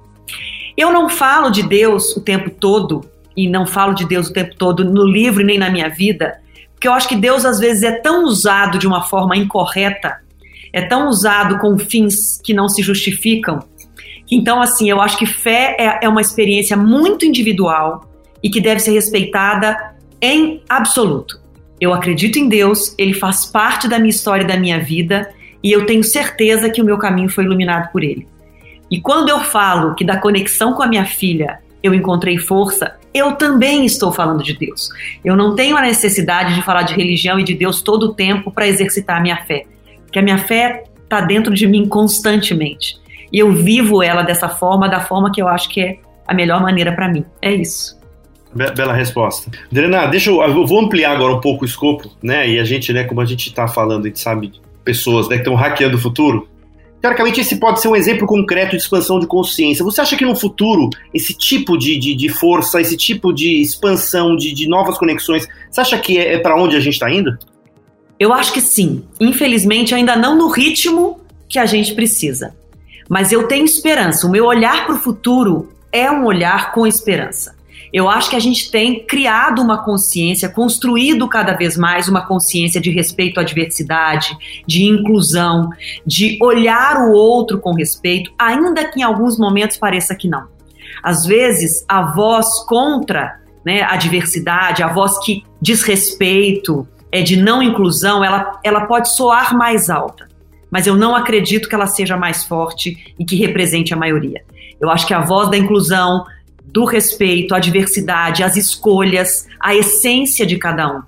Eu 0.78 0.92
não 0.92 1.08
falo 1.08 1.50
de 1.50 1.64
Deus 1.64 2.16
o 2.16 2.20
tempo 2.20 2.50
todo, 2.50 3.04
e 3.36 3.48
não 3.48 3.66
falo 3.66 3.94
de 3.94 4.06
Deus 4.06 4.28
o 4.28 4.32
tempo 4.32 4.54
todo 4.54 4.84
no 4.84 5.04
livro 5.04 5.44
nem 5.44 5.58
na 5.58 5.68
minha 5.68 5.88
vida, 5.88 6.38
porque 6.72 6.86
eu 6.86 6.92
acho 6.92 7.08
que 7.08 7.16
Deus 7.16 7.44
às 7.44 7.58
vezes 7.58 7.82
é 7.82 7.90
tão 7.90 8.24
usado 8.24 8.78
de 8.78 8.86
uma 8.86 9.02
forma 9.02 9.36
incorreta, 9.36 10.20
é 10.72 10.80
tão 10.82 11.08
usado 11.08 11.58
com 11.58 11.76
fins 11.76 12.40
que 12.44 12.54
não 12.54 12.68
se 12.68 12.80
justificam. 12.80 13.58
Então, 14.30 14.62
assim, 14.62 14.88
eu 14.88 15.00
acho 15.00 15.18
que 15.18 15.26
fé 15.26 15.74
é, 15.80 16.04
é 16.04 16.08
uma 16.08 16.20
experiência 16.20 16.76
muito 16.76 17.24
individual 17.24 18.08
e 18.40 18.48
que 18.48 18.60
deve 18.60 18.78
ser 18.78 18.92
respeitada 18.92 19.96
em 20.22 20.62
absoluto. 20.68 21.40
Eu 21.80 21.92
acredito 21.92 22.38
em 22.38 22.48
Deus, 22.48 22.94
ele 22.96 23.14
faz 23.14 23.44
parte 23.44 23.88
da 23.88 23.98
minha 23.98 24.10
história 24.10 24.44
e 24.44 24.46
da 24.46 24.56
minha 24.56 24.78
vida, 24.78 25.28
e 25.60 25.72
eu 25.72 25.86
tenho 25.86 26.04
certeza 26.04 26.70
que 26.70 26.80
o 26.80 26.84
meu 26.84 26.98
caminho 26.98 27.28
foi 27.28 27.42
iluminado 27.42 27.90
por 27.90 28.04
ele. 28.04 28.28
E 28.90 29.00
quando 29.00 29.28
eu 29.28 29.40
falo 29.40 29.94
que 29.94 30.04
da 30.04 30.16
conexão 30.16 30.72
com 30.72 30.82
a 30.82 30.86
minha 30.86 31.04
filha 31.04 31.58
eu 31.82 31.94
encontrei 31.94 32.38
força, 32.38 32.96
eu 33.12 33.32
também 33.32 33.84
estou 33.84 34.12
falando 34.12 34.42
de 34.42 34.56
Deus. 34.56 34.88
Eu 35.24 35.36
não 35.36 35.54
tenho 35.54 35.76
a 35.76 35.82
necessidade 35.82 36.54
de 36.54 36.62
falar 36.62 36.82
de 36.82 36.94
religião 36.94 37.38
e 37.38 37.44
de 37.44 37.54
Deus 37.54 37.82
todo 37.82 38.04
o 38.04 38.14
tempo 38.14 38.50
para 38.50 38.66
exercitar 38.66 39.18
a 39.18 39.20
minha 39.20 39.36
fé, 39.44 39.64
porque 40.02 40.18
a 40.18 40.22
minha 40.22 40.38
fé 40.38 40.84
está 41.02 41.20
dentro 41.20 41.54
de 41.54 41.66
mim 41.66 41.88
constantemente. 41.88 42.96
E 43.32 43.38
eu 43.38 43.52
vivo 43.52 44.02
ela 44.02 44.22
dessa 44.22 44.48
forma, 44.48 44.88
da 44.88 45.00
forma 45.00 45.30
que 45.32 45.40
eu 45.40 45.48
acho 45.48 45.68
que 45.68 45.80
é 45.80 45.98
a 46.26 46.34
melhor 46.34 46.60
maneira 46.60 46.92
para 46.92 47.08
mim. 47.08 47.24
É 47.40 47.52
isso. 47.52 47.98
Bela 48.54 48.94
resposta. 48.94 49.50
Adriana, 49.70 50.06
deixa 50.06 50.30
eu, 50.30 50.42
eu 50.42 50.66
vou 50.66 50.80
ampliar 50.80 51.12
agora 51.12 51.34
um 51.34 51.40
pouco 51.40 51.64
o 51.64 51.66
escopo, 51.66 52.10
né? 52.22 52.48
E 52.48 52.58
a 52.58 52.64
gente, 52.64 52.92
né, 52.92 53.04
como 53.04 53.20
a 53.20 53.24
gente 53.24 53.48
está 53.48 53.68
falando, 53.68 54.04
a 54.04 54.08
gente 54.08 54.20
sabe 54.20 54.52
pessoas 54.82 55.28
né, 55.28 55.36
que 55.36 55.42
estão 55.42 55.54
hackeando 55.54 55.96
o 55.96 56.00
futuro. 56.00 56.48
Teoricamente, 57.00 57.40
esse 57.40 57.56
pode 57.56 57.80
ser 57.80 57.88
um 57.88 57.94
exemplo 57.94 58.26
concreto 58.26 58.72
de 58.72 58.82
expansão 58.82 59.20
de 59.20 59.26
consciência. 59.26 59.84
Você 59.84 60.00
acha 60.00 60.16
que 60.16 60.24
no 60.24 60.34
futuro, 60.34 60.90
esse 61.14 61.32
tipo 61.32 61.76
de, 61.76 61.96
de, 61.96 62.14
de 62.14 62.28
força, 62.28 62.80
esse 62.80 62.96
tipo 62.96 63.32
de 63.32 63.60
expansão, 63.60 64.34
de, 64.34 64.52
de 64.52 64.68
novas 64.68 64.98
conexões, 64.98 65.46
você 65.70 65.80
acha 65.80 65.98
que 65.98 66.18
é, 66.18 66.34
é 66.34 66.38
para 66.38 66.60
onde 66.60 66.76
a 66.76 66.80
gente 66.80 66.94
está 66.94 67.10
indo? 67.10 67.38
Eu 68.18 68.32
acho 68.32 68.52
que 68.52 68.60
sim. 68.60 69.04
Infelizmente, 69.20 69.94
ainda 69.94 70.16
não 70.16 70.36
no 70.36 70.48
ritmo 70.48 71.20
que 71.48 71.58
a 71.58 71.66
gente 71.66 71.94
precisa. 71.94 72.54
Mas 73.08 73.30
eu 73.30 73.46
tenho 73.46 73.64
esperança. 73.64 74.26
O 74.26 74.30
meu 74.30 74.44
olhar 74.44 74.84
para 74.84 74.96
o 74.96 74.98
futuro 74.98 75.72
é 75.92 76.10
um 76.10 76.24
olhar 76.24 76.72
com 76.72 76.86
esperança. 76.86 77.57
Eu 77.92 78.08
acho 78.08 78.30
que 78.30 78.36
a 78.36 78.40
gente 78.40 78.70
tem 78.70 79.04
criado 79.04 79.62
uma 79.62 79.82
consciência, 79.84 80.48
construído 80.48 81.28
cada 81.28 81.54
vez 81.54 81.76
mais 81.76 82.08
uma 82.08 82.26
consciência 82.26 82.80
de 82.80 82.90
respeito 82.90 83.40
à 83.40 83.42
diversidade, 83.42 84.36
de 84.66 84.84
inclusão, 84.84 85.70
de 86.06 86.38
olhar 86.42 86.98
o 87.08 87.12
outro 87.12 87.58
com 87.58 87.72
respeito, 87.72 88.30
ainda 88.38 88.84
que 88.84 89.00
em 89.00 89.02
alguns 89.02 89.38
momentos 89.38 89.76
pareça 89.76 90.14
que 90.14 90.28
não. 90.28 90.46
Às 91.02 91.24
vezes, 91.24 91.84
a 91.88 92.02
voz 92.02 92.46
contra 92.66 93.40
né, 93.64 93.82
a 93.82 93.96
diversidade, 93.96 94.82
a 94.82 94.88
voz 94.88 95.18
que 95.24 95.44
diz 95.60 95.82
respeito, 95.82 96.86
é 97.10 97.22
de 97.22 97.36
não 97.36 97.62
inclusão, 97.62 98.22
ela, 98.22 98.60
ela 98.62 98.86
pode 98.86 99.14
soar 99.14 99.56
mais 99.56 99.88
alta. 99.88 100.28
Mas 100.70 100.86
eu 100.86 100.96
não 100.96 101.16
acredito 101.16 101.68
que 101.68 101.74
ela 101.74 101.86
seja 101.86 102.16
mais 102.16 102.44
forte 102.44 103.14
e 103.18 103.24
que 103.24 103.36
represente 103.36 103.94
a 103.94 103.96
maioria. 103.96 104.42
Eu 104.80 104.90
acho 104.90 105.06
que 105.06 105.14
a 105.14 105.20
voz 105.20 105.50
da 105.50 105.56
inclusão, 105.56 106.24
do 106.72 106.84
respeito 106.84 107.54
à 107.54 107.58
diversidade, 107.58 108.42
às 108.42 108.56
escolhas, 108.56 109.46
à 109.60 109.74
essência 109.74 110.46
de 110.46 110.56
cada 110.58 110.98
um. 110.98 111.02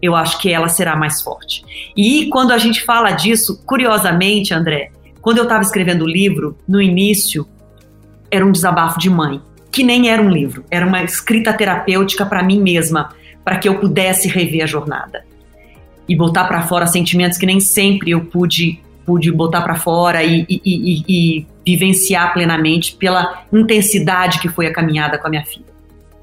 Eu 0.00 0.14
acho 0.14 0.38
que 0.38 0.50
ela 0.50 0.68
será 0.68 0.96
mais 0.96 1.20
forte. 1.22 1.64
E 1.96 2.28
quando 2.30 2.52
a 2.52 2.58
gente 2.58 2.82
fala 2.82 3.10
disso, 3.12 3.62
curiosamente, 3.66 4.54
André, 4.54 4.90
quando 5.20 5.38
eu 5.38 5.44
estava 5.44 5.62
escrevendo 5.62 6.04
o 6.04 6.08
livro, 6.08 6.56
no 6.66 6.80
início, 6.80 7.46
era 8.30 8.44
um 8.44 8.52
desabafo 8.52 8.98
de 8.98 9.10
mãe, 9.10 9.40
que 9.70 9.82
nem 9.82 10.08
era 10.08 10.22
um 10.22 10.30
livro, 10.30 10.64
era 10.70 10.86
uma 10.86 11.02
escrita 11.02 11.52
terapêutica 11.52 12.24
para 12.24 12.42
mim 12.42 12.60
mesma, 12.60 13.14
para 13.44 13.58
que 13.58 13.68
eu 13.68 13.78
pudesse 13.78 14.28
rever 14.28 14.62
a 14.62 14.66
jornada 14.66 15.24
e 16.08 16.16
botar 16.16 16.44
para 16.44 16.62
fora 16.62 16.86
sentimentos 16.86 17.38
que 17.38 17.46
nem 17.46 17.60
sempre 17.60 18.10
eu 18.10 18.24
pude 18.24 18.80
pude 19.10 19.32
botar 19.32 19.62
para 19.62 19.74
fora 19.74 20.22
e, 20.22 20.46
e, 20.48 20.60
e, 20.64 21.04
e 21.08 21.46
vivenciar 21.66 22.32
plenamente 22.32 22.94
pela 22.94 23.42
intensidade 23.52 24.38
que 24.38 24.48
foi 24.48 24.68
a 24.68 24.72
caminhada 24.72 25.18
com 25.18 25.26
a 25.26 25.30
minha 25.30 25.44
filha. 25.44 25.66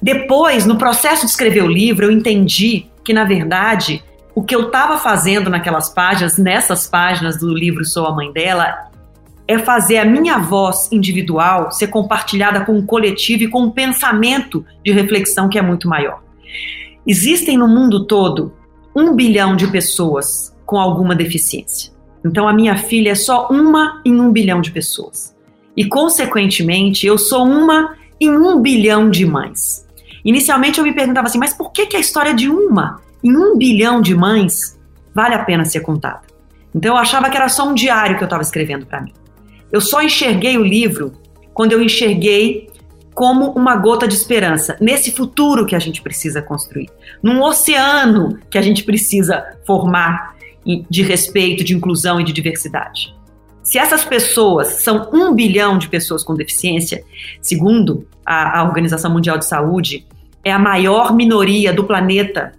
Depois, 0.02 0.66
no 0.66 0.78
processo 0.78 1.26
de 1.26 1.32
escrever 1.32 1.64
o 1.64 1.68
livro, 1.68 2.06
eu 2.06 2.12
entendi 2.12 2.86
que, 3.04 3.12
na 3.12 3.26
verdade, 3.26 4.02
o 4.34 4.42
que 4.42 4.56
eu 4.56 4.68
estava 4.68 4.98
fazendo 4.98 5.50
naquelas 5.50 5.90
páginas, 5.90 6.38
nessas 6.38 6.88
páginas 6.88 7.38
do 7.38 7.54
livro 7.54 7.84
Sou 7.84 8.06
a 8.06 8.16
Mãe 8.16 8.32
dela, 8.32 8.90
é 9.46 9.58
fazer 9.58 9.98
a 9.98 10.06
minha 10.06 10.38
voz 10.38 10.90
individual 10.90 11.74
ser 11.74 11.88
compartilhada 11.88 12.64
com 12.64 12.72
um 12.72 12.86
coletivo 12.86 13.44
e 13.44 13.48
com 13.50 13.64
um 13.64 13.70
pensamento 13.70 14.66
de 14.82 14.94
reflexão 14.94 15.50
que 15.50 15.60
é 15.60 15.62
muito 15.62 15.90
maior. 15.90 16.22
Existem 17.06 17.58
no 17.58 17.68
mundo 17.68 18.06
todo 18.06 18.54
um 18.96 19.14
bilhão 19.14 19.58
de 19.58 19.68
pessoas 19.68 20.56
com 20.66 20.80
alguma 20.80 21.14
deficiência. 21.14 21.97
Então, 22.26 22.48
a 22.48 22.54
minha 22.54 22.78
filha 22.78 23.12
é 23.12 23.16
só 23.16 23.48
uma 23.50 24.02
em 24.04 24.20
um 24.20 24.32
bilhão 24.32 24.62
de 24.62 24.72
pessoas. 24.72 25.36
E, 25.76 25.86
consequentemente, 25.86 27.06
eu 27.06 27.18
sou 27.18 27.44
uma 27.46 27.96
em 28.20 28.36
um 28.36 28.60
bilhão 28.62 29.10
de 29.10 29.26
mães. 29.26 29.86
Inicialmente, 30.26 30.80
eu 30.80 30.84
me 30.84 30.94
perguntava 30.94 31.28
assim, 31.28 31.38
mas 31.38 31.54
por 31.54 31.72
que, 31.72 31.86
que 31.86 31.96
a 31.96 32.00
história 32.00 32.34
de 32.34 32.50
uma 32.50 33.00
em 33.24 33.36
um 33.36 33.58
bilhão 33.58 34.02
de 34.02 34.16
mães 34.16 34.78
vale 35.14 35.36
a 35.36 35.44
pena 35.44 35.66
ser 35.66 35.82
contada? 35.82 36.22
Então, 36.74 36.96
eu 36.96 36.98
achava 36.98 37.30
que 37.30 37.38
era 37.38 37.50
só 37.50 37.68
um 37.68 37.74
diário 37.74 38.18
que 38.18 38.24
eu 38.24 38.28
estava 38.28 38.42
escrevendo 38.42 38.86
para 38.86 39.02
mim. 39.02 39.14
Eu 39.72 39.82
só 39.82 40.02
enxerguei 40.02 40.58
o 40.58 40.64
livro 40.64 41.14
quando 41.54 41.74
eu 41.74 41.82
enxerguei 41.82 42.70
como 43.18 43.50
uma 43.54 43.76
gota 43.76 44.08
de 44.08 44.14
esperança 44.14 44.78
nesse 44.80 45.12
futuro 45.12 45.66
que 45.66 45.76
a 45.76 45.80
gente 45.80 46.04
precisa 46.04 46.40
construir, 46.40 46.88
num 47.22 47.42
oceano 47.42 48.38
que 48.48 48.60
a 48.60 48.62
gente 48.62 48.84
precisa 48.84 49.44
formar 49.66 50.37
de 50.90 51.02
respeito, 51.02 51.64
de 51.64 51.76
inclusão 51.76 52.20
e 52.20 52.24
de 52.24 52.34
diversidade. 52.34 53.16
Se 53.64 53.78
essas 53.78 54.06
pessoas 54.06 54.84
são 54.84 55.10
um 55.12 55.34
bilhão 55.34 55.78
de 55.78 55.90
pessoas 55.90 56.24
com 56.24 56.36
deficiência, 56.36 57.04
segundo 57.42 58.08
a, 58.26 58.60
a 58.60 58.64
Organização 58.64 59.12
Mundial 59.12 59.38
de 59.38 59.46
Saúde, 59.46 60.06
é 60.44 60.52
a 60.52 60.60
maior 60.60 61.14
minoria 61.14 61.74
do 61.74 61.84
planeta 61.84 62.54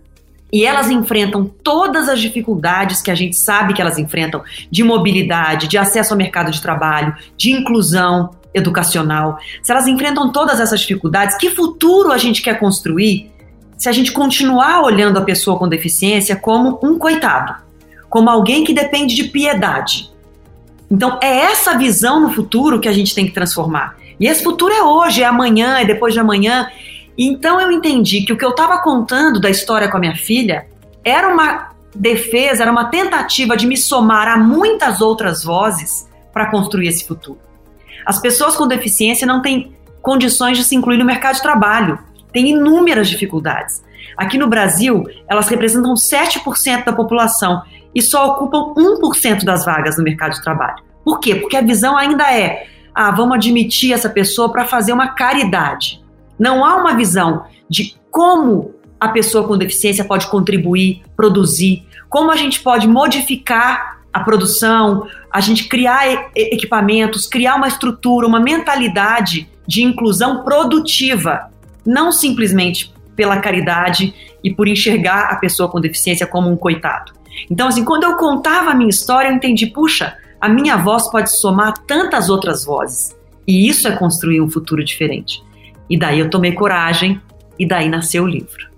e 0.53 0.65
elas 0.65 0.91
enfrentam 0.91 1.45
todas 1.63 2.09
as 2.09 2.21
dificuldades 2.21 3.03
que 3.03 3.11
a 3.11 3.15
gente 3.15 3.37
sabe 3.37 3.75
que 3.75 3.81
elas 3.81 3.99
enfrentam 3.99 4.43
de 4.71 4.83
mobilidade, 4.83 5.69
de 5.69 5.77
acesso 5.77 6.13
ao 6.13 6.19
mercado 6.19 6.51
de 6.51 6.61
trabalho, 6.61 7.15
de 7.37 7.53
inclusão 7.53 8.31
educacional. 8.53 9.39
Se 9.63 9.71
elas 9.71 9.87
enfrentam 9.87 10.33
todas 10.33 10.61
essas 10.61 10.81
dificuldades, 10.81 11.37
que 11.37 11.51
futuro 11.51 12.13
a 12.13 12.19
gente 12.19 12.43
quer 12.43 12.59
construir 12.59 13.31
se 13.77 13.89
a 13.89 13.93
gente 13.93 14.11
continuar 14.11 14.83
olhando 14.83 15.19
a 15.19 15.23
pessoa 15.23 15.57
com 15.57 15.69
deficiência 15.69 16.35
como 16.35 16.81
um 16.83 16.99
coitado? 16.99 17.68
Como 18.09 18.31
alguém 18.31 18.65
que 18.65 18.73
depende 18.73 19.15
de 19.15 19.25
piedade. 19.25 20.11
Então, 20.91 21.19
é 21.23 21.41
essa 21.41 21.77
visão 21.77 22.21
no 22.21 22.33
futuro 22.33 22.81
que 22.81 22.89
a 22.89 22.93
gente 22.93 23.15
tem 23.15 23.27
que 23.27 23.33
transformar. 23.33 23.97
E 24.19 24.27
esse 24.27 24.43
futuro 24.43 24.73
é 24.73 24.83
hoje, 24.83 25.23
é 25.23 25.27
amanhã, 25.27 25.79
é 25.79 25.85
depois 25.85 26.15
de 26.15 26.21
amanhã. 26.21 26.69
Então, 27.17 27.61
eu 27.61 27.71
entendi 27.71 28.23
que 28.23 28.33
o 28.33 28.37
que 28.37 28.45
eu 28.45 28.51
estava 28.51 28.79
contando 28.79 29.41
da 29.41 29.51
história 29.51 29.89
com 29.91 29.97
a 29.97 30.01
minha 30.01 30.17
filha 30.17 30.67
era 31.05 31.29
uma 31.29 31.71
defesa, 31.95 32.63
era 32.63 32.73
uma 32.73 32.87
tentativa 32.87 33.57
de 33.57 33.67
me 33.67 33.77
somar 33.77 34.29
a 34.29 34.37
muitas 34.37 35.01
outras 35.01 35.45
vozes 35.45 36.09
para 36.33 36.47
construir 36.47 36.89
esse 36.89 37.07
futuro. 37.07 37.41
As 38.07 38.21
pessoas 38.21 38.57
com 38.57 38.67
deficiência 38.67 39.27
não 39.27 39.43
têm 39.43 39.73
condições 40.01 40.57
de 40.57 40.65
se 40.65 40.75
incluir 40.75 40.97
no 40.97 41.05
mercado 41.05 41.37
de 41.37 41.43
trabalho, 41.43 41.99
têm 42.33 42.51
inúmeras 42.51 43.09
dificuldades. 43.09 43.83
Aqui 44.17 44.39
no 44.39 44.49
Brasil, 44.49 45.05
elas 45.29 45.49
representam 45.49 45.95
7% 45.95 46.85
da 46.85 46.93
população 46.93 47.63
e 47.99 48.03
só 48.03 48.29
ocupam 48.29 48.75
1% 48.75 49.43
das 49.43 49.65
vagas 49.65 49.99
no 49.99 50.05
mercado 50.05 50.35
de 50.35 50.41
trabalho. 50.41 50.85
Por 51.05 51.19
quê? 51.19 51.35
Porque 51.35 51.57
a 51.57 51.61
visão 51.61 51.97
ainda 51.97 52.33
é: 52.33 52.69
ah, 52.95 53.11
vamos 53.11 53.35
admitir 53.35 53.93
essa 53.93 54.09
pessoa 54.09 54.53
para 54.53 54.65
fazer 54.65 54.93
uma 54.93 55.09
caridade. 55.09 56.01
Não 56.39 56.65
há 56.65 56.77
uma 56.77 56.95
visão 56.95 57.45
de 57.69 57.97
como 58.09 58.73
a 59.01 59.09
pessoa 59.09 59.49
com 59.49 59.59
deficiência 59.59 60.05
pode 60.05 60.29
contribuir, 60.29 61.03
produzir, 61.17 61.85
como 62.09 62.31
a 62.31 62.37
gente 62.37 62.61
pode 62.61 62.87
modificar 62.87 63.99
a 64.13 64.21
produção, 64.21 65.09
a 65.29 65.41
gente 65.41 65.67
criar 65.67 66.31
equipamentos, 66.37 67.27
criar 67.27 67.57
uma 67.57 67.67
estrutura, 67.67 68.29
uma 68.29 68.39
mentalidade 68.39 69.51
de 69.67 69.83
inclusão 69.83 70.45
produtiva, 70.45 71.51
não 71.85 72.13
simplesmente 72.13 72.95
pela 73.17 73.39
caridade 73.39 74.15
e 74.43 74.55
por 74.55 74.69
enxergar 74.69 75.33
a 75.33 75.37
pessoa 75.37 75.69
com 75.69 75.81
deficiência 75.81 76.29
como 76.29 76.49
um 76.49 76.57
coitado. 76.57 77.18
Então, 77.51 77.69
assim, 77.69 77.85
quando 77.85 78.05
eu 78.05 78.17
contava 78.17 78.71
a 78.71 78.75
minha 78.75 78.91
história, 78.91 79.29
eu 79.29 79.35
entendi, 79.35 79.67
puxa, 79.67 80.17
a 80.41 80.49
minha 80.49 80.77
voz 80.77 81.11
pode 81.11 81.33
somar 81.33 81.75
tantas 81.87 82.29
outras 82.29 82.65
vozes. 82.65 83.17
E 83.47 83.69
isso 83.69 83.89
é 83.89 83.97
construir 83.97 84.41
um 84.41 84.51
futuro 84.51 84.85
diferente. 84.85 85.43
E 85.89 85.99
daí 85.99 86.19
eu 86.19 86.29
tomei 86.29 86.53
coragem 86.53 87.21
e 87.59 87.67
daí 87.67 87.89
nasceu 87.89 88.25
o 88.25 88.29
livro. 88.29 88.69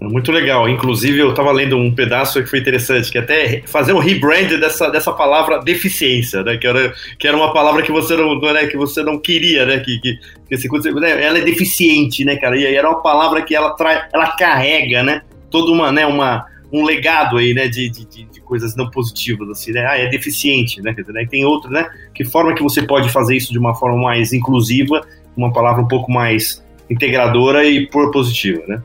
Muito 0.00 0.30
legal. 0.30 0.68
Inclusive, 0.68 1.18
eu 1.18 1.30
estava 1.30 1.50
lendo 1.50 1.76
um 1.78 1.94
pedaço 1.94 2.42
que 2.42 2.48
foi 2.48 2.58
interessante, 2.58 3.10
que 3.10 3.18
até 3.18 3.62
fazer 3.66 3.92
um 3.92 3.98
rebrand 3.98 4.48
dessa, 4.58 4.90
dessa 4.90 5.12
palavra 5.12 5.58
deficiência, 5.60 6.42
né? 6.42 6.56
Que 6.56 6.66
era, 6.66 6.92
que 7.18 7.26
era 7.26 7.36
uma 7.36 7.52
palavra 7.52 7.82
que 7.82 7.92
você 7.92 8.16
não, 8.16 8.38
né? 8.38 8.66
que 8.66 8.76
você 8.76 9.02
não 9.02 9.18
queria, 9.18 9.64
né? 9.64 9.78
Que, 9.78 9.98
que, 10.00 10.18
que 10.48 10.54
assim, 10.54 10.68
né? 11.00 11.24
ela 11.24 11.38
é 11.38 11.42
deficiente, 11.42 12.24
né, 12.24 12.36
cara? 12.36 12.56
E 12.56 12.64
era 12.64 12.88
uma 12.88 13.02
palavra 13.02 13.40
que 13.42 13.54
ela 13.54 13.70
traz, 13.70 14.04
ela 14.12 14.36
carrega, 14.36 15.02
né? 15.02 15.22
Toda 15.50 15.70
uma, 15.70 15.90
né? 15.90 16.04
Uma, 16.04 16.44
um 16.74 16.84
legado 16.84 17.36
aí, 17.36 17.54
né, 17.54 17.68
de, 17.68 17.88
de, 17.88 18.04
de, 18.04 18.40
coisas 18.40 18.74
não 18.74 18.90
positivas, 18.90 19.48
assim, 19.48 19.70
né? 19.70 19.86
Ah, 19.86 19.96
é 19.96 20.08
deficiente, 20.08 20.82
né? 20.82 20.94
né? 21.08 21.24
Tem 21.24 21.44
outro, 21.44 21.70
né? 21.70 21.86
Que 22.12 22.24
forma 22.24 22.52
que 22.52 22.62
você 22.62 22.82
pode 22.82 23.10
fazer 23.10 23.36
isso 23.36 23.52
de 23.52 23.58
uma 23.58 23.76
forma 23.76 23.96
mais 23.96 24.32
inclusiva, 24.32 25.06
uma 25.36 25.52
palavra 25.52 25.82
um 25.82 25.86
pouco 25.86 26.10
mais 26.10 26.62
integradora 26.90 27.64
e 27.64 27.86
propositiva, 27.86 28.62
né? 28.66 28.82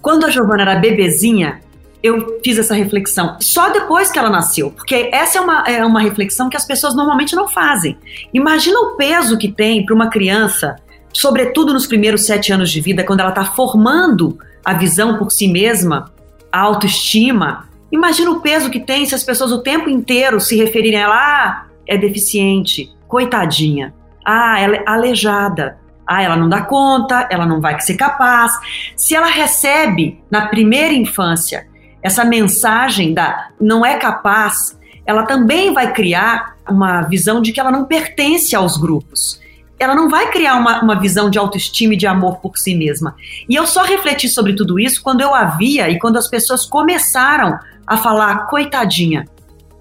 Quando 0.00 0.24
a 0.24 0.30
Giovana 0.30 0.62
era 0.62 0.76
bebezinha, 0.76 1.60
eu 2.00 2.38
fiz 2.44 2.58
essa 2.58 2.74
reflexão 2.74 3.38
só 3.40 3.70
depois 3.70 4.12
que 4.12 4.18
ela 4.18 4.30
nasceu, 4.30 4.70
porque 4.70 5.10
essa 5.12 5.38
é 5.38 5.40
uma, 5.40 5.64
é 5.66 5.84
uma 5.84 6.00
reflexão 6.00 6.48
que 6.48 6.56
as 6.56 6.64
pessoas 6.64 6.94
normalmente 6.94 7.34
não 7.34 7.48
fazem. 7.48 7.98
Imagina 8.32 8.78
o 8.78 8.96
peso 8.96 9.36
que 9.36 9.50
tem 9.50 9.84
para 9.84 9.94
uma 9.94 10.08
criança, 10.08 10.76
sobretudo 11.12 11.72
nos 11.72 11.86
primeiros 11.86 12.24
sete 12.24 12.52
anos 12.52 12.70
de 12.70 12.80
vida, 12.80 13.02
quando 13.02 13.20
ela 13.20 13.30
está 13.30 13.44
formando 13.44 14.38
a 14.64 14.74
visão 14.74 15.18
por 15.18 15.32
si 15.32 15.48
mesma, 15.48 16.13
autoestima. 16.60 17.68
Imagina 17.90 18.30
o 18.30 18.40
peso 18.40 18.70
que 18.70 18.80
tem 18.80 19.06
se 19.06 19.14
as 19.14 19.22
pessoas 19.22 19.52
o 19.52 19.62
tempo 19.62 19.88
inteiro 19.88 20.40
se 20.40 20.56
referirem 20.56 20.98
a 20.98 21.02
ela, 21.02 21.14
ah, 21.14 21.66
é 21.86 21.96
deficiente, 21.96 22.90
coitadinha, 23.06 23.94
ah, 24.24 24.58
ela 24.60 24.76
é 24.76 24.84
aleijada, 24.86 25.78
ah, 26.06 26.22
ela 26.22 26.36
não 26.36 26.48
dá 26.48 26.62
conta, 26.62 27.28
ela 27.30 27.46
não 27.46 27.60
vai 27.60 27.80
ser 27.80 27.94
capaz. 27.94 28.52
Se 28.96 29.14
ela 29.14 29.28
recebe 29.28 30.20
na 30.30 30.48
primeira 30.48 30.94
infância 30.94 31.66
essa 32.02 32.24
mensagem 32.24 33.14
da 33.14 33.48
não 33.60 33.84
é 33.84 33.96
capaz, 33.96 34.78
ela 35.06 35.24
também 35.24 35.72
vai 35.72 35.92
criar 35.92 36.56
uma 36.68 37.02
visão 37.02 37.40
de 37.40 37.52
que 37.52 37.60
ela 37.60 37.70
não 37.70 37.84
pertence 37.84 38.54
aos 38.54 38.76
grupos. 38.76 39.40
Ela 39.84 39.94
não 39.94 40.08
vai 40.08 40.30
criar 40.30 40.56
uma, 40.56 40.82
uma 40.82 40.98
visão 40.98 41.28
de 41.28 41.38
autoestima 41.38 41.94
e 41.94 41.96
de 41.96 42.06
amor 42.06 42.38
por 42.38 42.56
si 42.56 42.74
mesma. 42.74 43.14
E 43.48 43.54
eu 43.54 43.66
só 43.66 43.82
refleti 43.82 44.28
sobre 44.28 44.54
tudo 44.54 44.78
isso 44.78 45.02
quando 45.02 45.20
eu 45.20 45.34
a 45.34 45.44
via 45.44 45.90
e 45.90 45.98
quando 45.98 46.16
as 46.16 46.26
pessoas 46.26 46.64
começaram 46.64 47.58
a 47.86 47.96
falar, 47.96 48.46
coitadinha. 48.46 49.26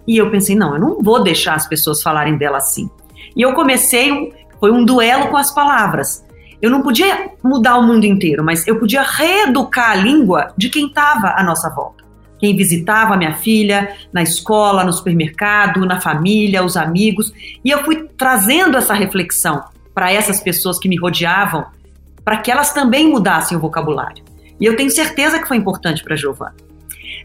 E 0.06 0.18
eu 0.18 0.30
pensei, 0.30 0.56
não, 0.56 0.74
eu 0.74 0.80
não 0.80 1.02
vou 1.02 1.24
deixar 1.24 1.56
as 1.56 1.66
pessoas 1.66 2.04
falarem 2.04 2.38
dela 2.38 2.58
assim. 2.58 2.90
E 3.36 3.42
eu 3.42 3.54
comecei, 3.54 4.34
foi 4.60 4.72
um 4.72 4.84
duelo 4.84 5.30
com 5.30 5.38
as 5.38 5.54
palavras. 5.54 6.26
Eu 6.62 6.70
não 6.70 6.82
podia 6.82 7.32
mudar 7.42 7.78
o 7.78 7.84
mundo 7.84 8.06
inteiro, 8.06 8.44
mas 8.44 8.68
eu 8.68 8.78
podia 8.78 9.02
reeducar 9.02 9.92
a 9.92 9.96
língua 9.96 10.54
de 10.58 10.70
quem 10.70 10.88
estava 10.88 11.34
à 11.38 11.44
nossa 11.44 11.70
volta 11.70 12.04
quem 12.44 12.58
visitava 12.58 13.14
a 13.14 13.18
minha 13.18 13.36
filha 13.36 13.96
na 14.12 14.22
escola, 14.22 14.84
no 14.84 14.92
supermercado, 14.92 15.86
na 15.86 16.02
família, 16.02 16.62
os 16.62 16.76
amigos. 16.76 17.32
E 17.64 17.70
eu 17.70 17.86
fui 17.86 18.10
trazendo 18.18 18.76
essa 18.76 18.94
reflexão 18.94 19.64
para 19.94 20.12
essas 20.12 20.40
pessoas 20.40 20.80
que 20.80 20.90
me 20.90 20.98
rodeavam, 20.98 21.66
para 22.24 22.38
que 22.38 22.52
elas 22.52 22.74
também 22.74 23.10
mudassem 23.10 23.58
o 23.58 23.60
vocabulário. 23.60 24.24
E 24.60 24.66
eu 24.66 24.76
tenho 24.76 24.90
certeza 24.90 25.40
que 25.40 25.48
foi 25.48 25.58
importante 25.58 26.04
para 26.04 26.16
Giovana. 26.16 26.56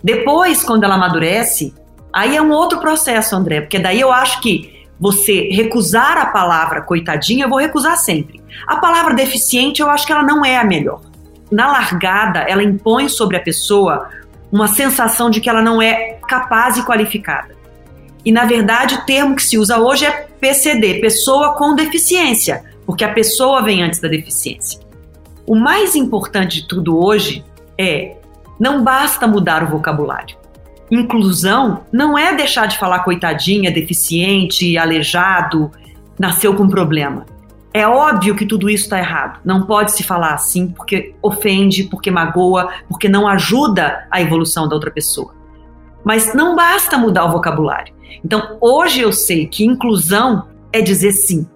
Depois, 0.02 0.62
quando 0.62 0.84
ela 0.84 0.94
amadurece, 0.94 1.74
aí 2.12 2.36
é 2.36 2.42
um 2.42 2.50
outro 2.50 2.80
processo, 2.80 3.34
André, 3.34 3.60
porque 3.60 3.78
daí 3.78 4.00
eu 4.00 4.12
acho 4.12 4.40
que 4.40 4.86
você 4.98 5.48
recusar 5.52 6.18
a 6.18 6.26
palavra 6.26 6.80
coitadinha, 6.82 7.44
eu 7.44 7.48
vou 7.48 7.58
recusar 7.58 7.96
sempre. 7.96 8.40
A 8.66 8.76
palavra 8.76 9.14
deficiente, 9.14 9.80
eu 9.80 9.88
acho 9.88 10.06
que 10.06 10.12
ela 10.12 10.22
não 10.22 10.44
é 10.44 10.56
a 10.56 10.64
melhor. 10.64 11.00
Na 11.50 11.70
largada, 11.70 12.40
ela 12.40 12.62
impõe 12.62 13.08
sobre 13.08 13.36
a 13.36 13.40
pessoa 13.40 14.08
uma 14.50 14.66
sensação 14.66 15.30
de 15.30 15.40
que 15.40 15.48
ela 15.48 15.62
não 15.62 15.80
é 15.80 16.18
capaz 16.26 16.76
e 16.76 16.82
qualificada. 16.82 17.57
E 18.24 18.32
na 18.32 18.44
verdade, 18.44 18.96
o 18.96 19.06
termo 19.06 19.36
que 19.36 19.42
se 19.42 19.58
usa 19.58 19.78
hoje 19.78 20.04
é 20.04 20.28
PCD, 20.40 21.00
pessoa 21.00 21.54
com 21.54 21.74
deficiência, 21.74 22.64
porque 22.84 23.04
a 23.04 23.12
pessoa 23.12 23.62
vem 23.62 23.82
antes 23.82 24.00
da 24.00 24.08
deficiência. 24.08 24.80
O 25.46 25.54
mais 25.54 25.94
importante 25.94 26.62
de 26.62 26.68
tudo 26.68 26.98
hoje 26.98 27.44
é 27.78 28.16
não 28.58 28.82
basta 28.82 29.26
mudar 29.26 29.62
o 29.62 29.68
vocabulário. 29.68 30.36
Inclusão 30.90 31.84
não 31.92 32.18
é 32.18 32.34
deixar 32.34 32.66
de 32.66 32.78
falar 32.78 33.00
coitadinha, 33.00 33.70
deficiente, 33.70 34.76
aleijado, 34.76 35.70
nasceu 36.18 36.54
com 36.54 36.68
problema. 36.68 37.26
É 37.72 37.86
óbvio 37.86 38.34
que 38.34 38.46
tudo 38.46 38.68
isso 38.70 38.84
está 38.84 38.98
errado. 38.98 39.40
Não 39.44 39.66
pode 39.66 39.92
se 39.92 40.02
falar 40.02 40.32
assim 40.32 40.68
porque 40.68 41.14
ofende, 41.22 41.84
porque 41.84 42.10
magoa, 42.10 42.70
porque 42.88 43.08
não 43.08 43.28
ajuda 43.28 44.06
a 44.10 44.20
evolução 44.20 44.66
da 44.66 44.74
outra 44.74 44.90
pessoa. 44.90 45.34
Mas 46.02 46.34
não 46.34 46.56
basta 46.56 46.96
mudar 46.96 47.26
o 47.26 47.32
vocabulário. 47.32 47.94
Então, 48.24 48.56
hoje 48.60 49.00
eu 49.00 49.12
sei 49.12 49.46
que 49.46 49.64
inclusão 49.64 50.46
é 50.72 50.80
dizer 50.80 51.12
sim. 51.12 51.46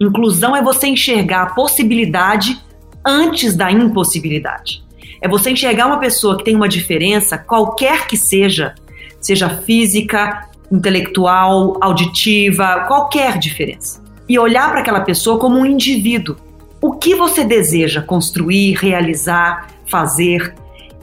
Inclusão 0.00 0.54
é 0.54 0.62
você 0.62 0.86
enxergar 0.88 1.42
a 1.42 1.46
possibilidade 1.54 2.60
antes 3.04 3.56
da 3.56 3.70
impossibilidade. 3.70 4.84
É 5.20 5.28
você 5.28 5.50
enxergar 5.50 5.86
uma 5.86 5.98
pessoa 5.98 6.36
que 6.36 6.44
tem 6.44 6.54
uma 6.54 6.68
diferença, 6.68 7.36
qualquer 7.36 8.06
que 8.06 8.16
seja, 8.16 8.74
seja 9.20 9.48
física, 9.48 10.48
intelectual, 10.70 11.76
auditiva, 11.80 12.84
qualquer 12.86 13.38
diferença 13.38 14.06
e 14.28 14.38
olhar 14.38 14.70
para 14.70 14.80
aquela 14.80 15.00
pessoa 15.00 15.38
como 15.38 15.58
um 15.58 15.66
indivíduo. 15.66 16.36
O 16.80 16.92
que 16.92 17.14
você 17.14 17.44
deseja 17.44 18.02
construir, 18.02 18.74
realizar, 18.74 19.68
fazer 19.86 20.54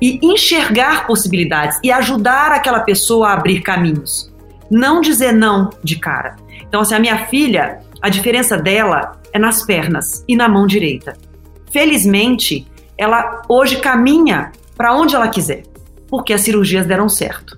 e 0.02 0.20
enxergar 0.22 1.08
possibilidades 1.08 1.80
e 1.84 1.92
ajudar 1.92 2.52
aquela 2.52 2.82
pessoa 2.82 3.30
a 3.30 3.34
abrir 3.34 3.62
caminhos. 3.62 4.32
Não 4.70 5.02
dizer 5.02 5.32
não 5.32 5.70
de 5.84 5.98
cara. 5.98 6.36
Então, 6.68 6.82
assim, 6.82 6.96
a 6.96 7.00
minha 7.00 7.26
filha, 7.28 7.80
a 8.02 8.10
diferença 8.10 8.58
dela 8.58 9.20
é 9.32 9.40
nas 9.40 9.64
pernas 9.64 10.24
e 10.28 10.36
na 10.36 10.48
mão 10.48 10.66
direita. 10.66 11.18
Felizmente, 11.72 12.66
ela 12.98 13.42
hoje 13.50 13.78
caminha 13.78 14.52
para 14.76 14.96
onde 14.96 15.16
ela 15.16 15.28
quiser, 15.28 15.64
porque 16.08 16.34
as 16.34 16.42
cirurgias 16.42 16.86
deram 16.86 17.10
certo. 17.10 17.58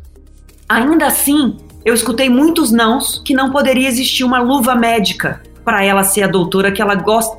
Ainda 0.68 1.08
assim, 1.08 1.58
eu 1.86 1.94
escutei 1.94 2.30
muitos 2.30 2.72
nãos 2.72 3.22
que 3.24 3.34
não 3.34 3.52
poderia 3.52 3.88
existir 3.88 4.24
uma 4.24 4.40
luva 4.40 4.76
médica 4.76 5.42
para 5.64 5.84
ela 5.84 6.04
ser 6.04 6.24
a 6.24 6.28
doutora 6.28 6.72
que 6.72 6.82
ela 6.82 6.96
gosta, 6.96 7.38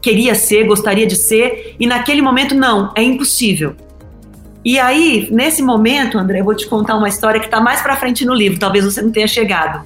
queria 0.00 0.34
ser, 0.34 0.66
gostaria 0.66 1.06
de 1.06 1.16
ser, 1.16 1.76
e 1.78 1.86
naquele 1.86 2.22
momento 2.22 2.54
não, 2.54 2.92
é 2.96 3.02
impossível. 3.02 3.74
E 4.64 4.78
aí, 4.78 5.28
nesse 5.30 5.62
momento, 5.62 6.18
André, 6.18 6.40
eu 6.40 6.44
vou 6.44 6.54
te 6.54 6.66
contar 6.66 6.96
uma 6.96 7.08
história 7.08 7.40
que 7.40 7.46
está 7.46 7.60
mais 7.60 7.82
para 7.82 7.96
frente 7.96 8.24
no 8.24 8.32
livro, 8.32 8.58
talvez 8.58 8.84
você 8.84 9.02
não 9.02 9.10
tenha 9.10 9.26
chegado. 9.26 9.82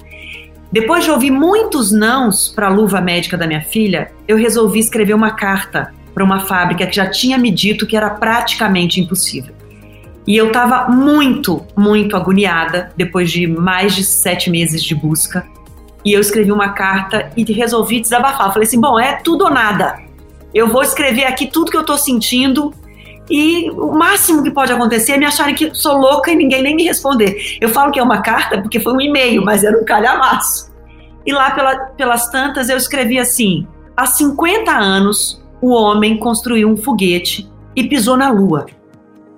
Depois 0.71 1.03
de 1.03 1.11
ouvir 1.11 1.31
muitos 1.31 1.91
nãos 1.91 2.49
para 2.49 2.67
a 2.67 2.69
luva 2.69 3.01
médica 3.01 3.37
da 3.37 3.47
minha 3.47 3.61
filha, 3.61 4.11
eu 4.27 4.37
resolvi 4.37 4.79
escrever 4.79 5.13
uma 5.13 5.31
carta 5.31 5.93
para 6.13 6.23
uma 6.23 6.41
fábrica 6.41 6.85
que 6.85 6.95
já 6.95 7.09
tinha 7.09 7.37
me 7.37 7.49
dito 7.49 7.87
que 7.87 7.95
era 7.95 8.09
praticamente 8.09 8.99
impossível. 8.99 9.55
E 10.27 10.35
eu 10.35 10.47
estava 10.47 10.89
muito, 10.89 11.65
muito 11.75 12.17
agoniada 12.17 12.91
depois 12.97 13.31
de 13.31 13.47
mais 13.47 13.95
de 13.95 14.03
sete 14.03 14.49
meses 14.49 14.83
de 14.83 14.93
busca. 14.93 15.47
E 16.03 16.11
eu 16.11 16.19
escrevi 16.19 16.51
uma 16.51 16.69
carta 16.69 17.31
e 17.35 17.43
resolvi 17.53 18.01
desabafar. 18.01 18.51
Falei 18.51 18.67
assim: 18.67 18.79
bom, 18.79 18.99
é 18.99 19.13
tudo 19.13 19.45
ou 19.45 19.49
nada. 19.49 19.97
Eu 20.53 20.67
vou 20.67 20.83
escrever 20.83 21.23
aqui 21.23 21.47
tudo 21.47 21.71
que 21.71 21.77
eu 21.77 21.85
tô 21.85 21.97
sentindo 21.97 22.73
e 23.29 23.69
o 23.71 23.93
máximo 23.93 24.43
que 24.43 24.51
pode 24.51 24.71
acontecer 24.71 25.13
é 25.13 25.17
me 25.17 25.25
acharem 25.25 25.55
que 25.55 25.73
sou 25.73 25.97
louca 25.97 26.31
e 26.31 26.35
ninguém 26.35 26.61
nem 26.61 26.75
me 26.75 26.83
responder. 26.83 27.57
Eu 27.59 27.69
falo 27.69 27.91
que 27.91 27.99
é 27.99 28.03
uma 28.03 28.21
carta 28.21 28.61
porque 28.61 28.79
foi 28.79 28.93
um 28.93 29.01
e-mail, 29.01 29.43
mas 29.43 29.63
era 29.63 29.77
um 29.77 29.83
calhamaço. 29.83 30.71
E 31.25 31.33
lá 31.33 31.51
pela, 31.51 31.75
pelas 31.97 32.29
tantas 32.29 32.69
eu 32.69 32.77
escrevi 32.77 33.19
assim: 33.19 33.67
há 33.95 34.05
50 34.05 34.71
anos 34.71 35.43
o 35.61 35.73
homem 35.73 36.17
construiu 36.17 36.69
um 36.69 36.77
foguete 36.77 37.49
e 37.75 37.83
pisou 37.83 38.15
na 38.15 38.29
lua. 38.29 38.65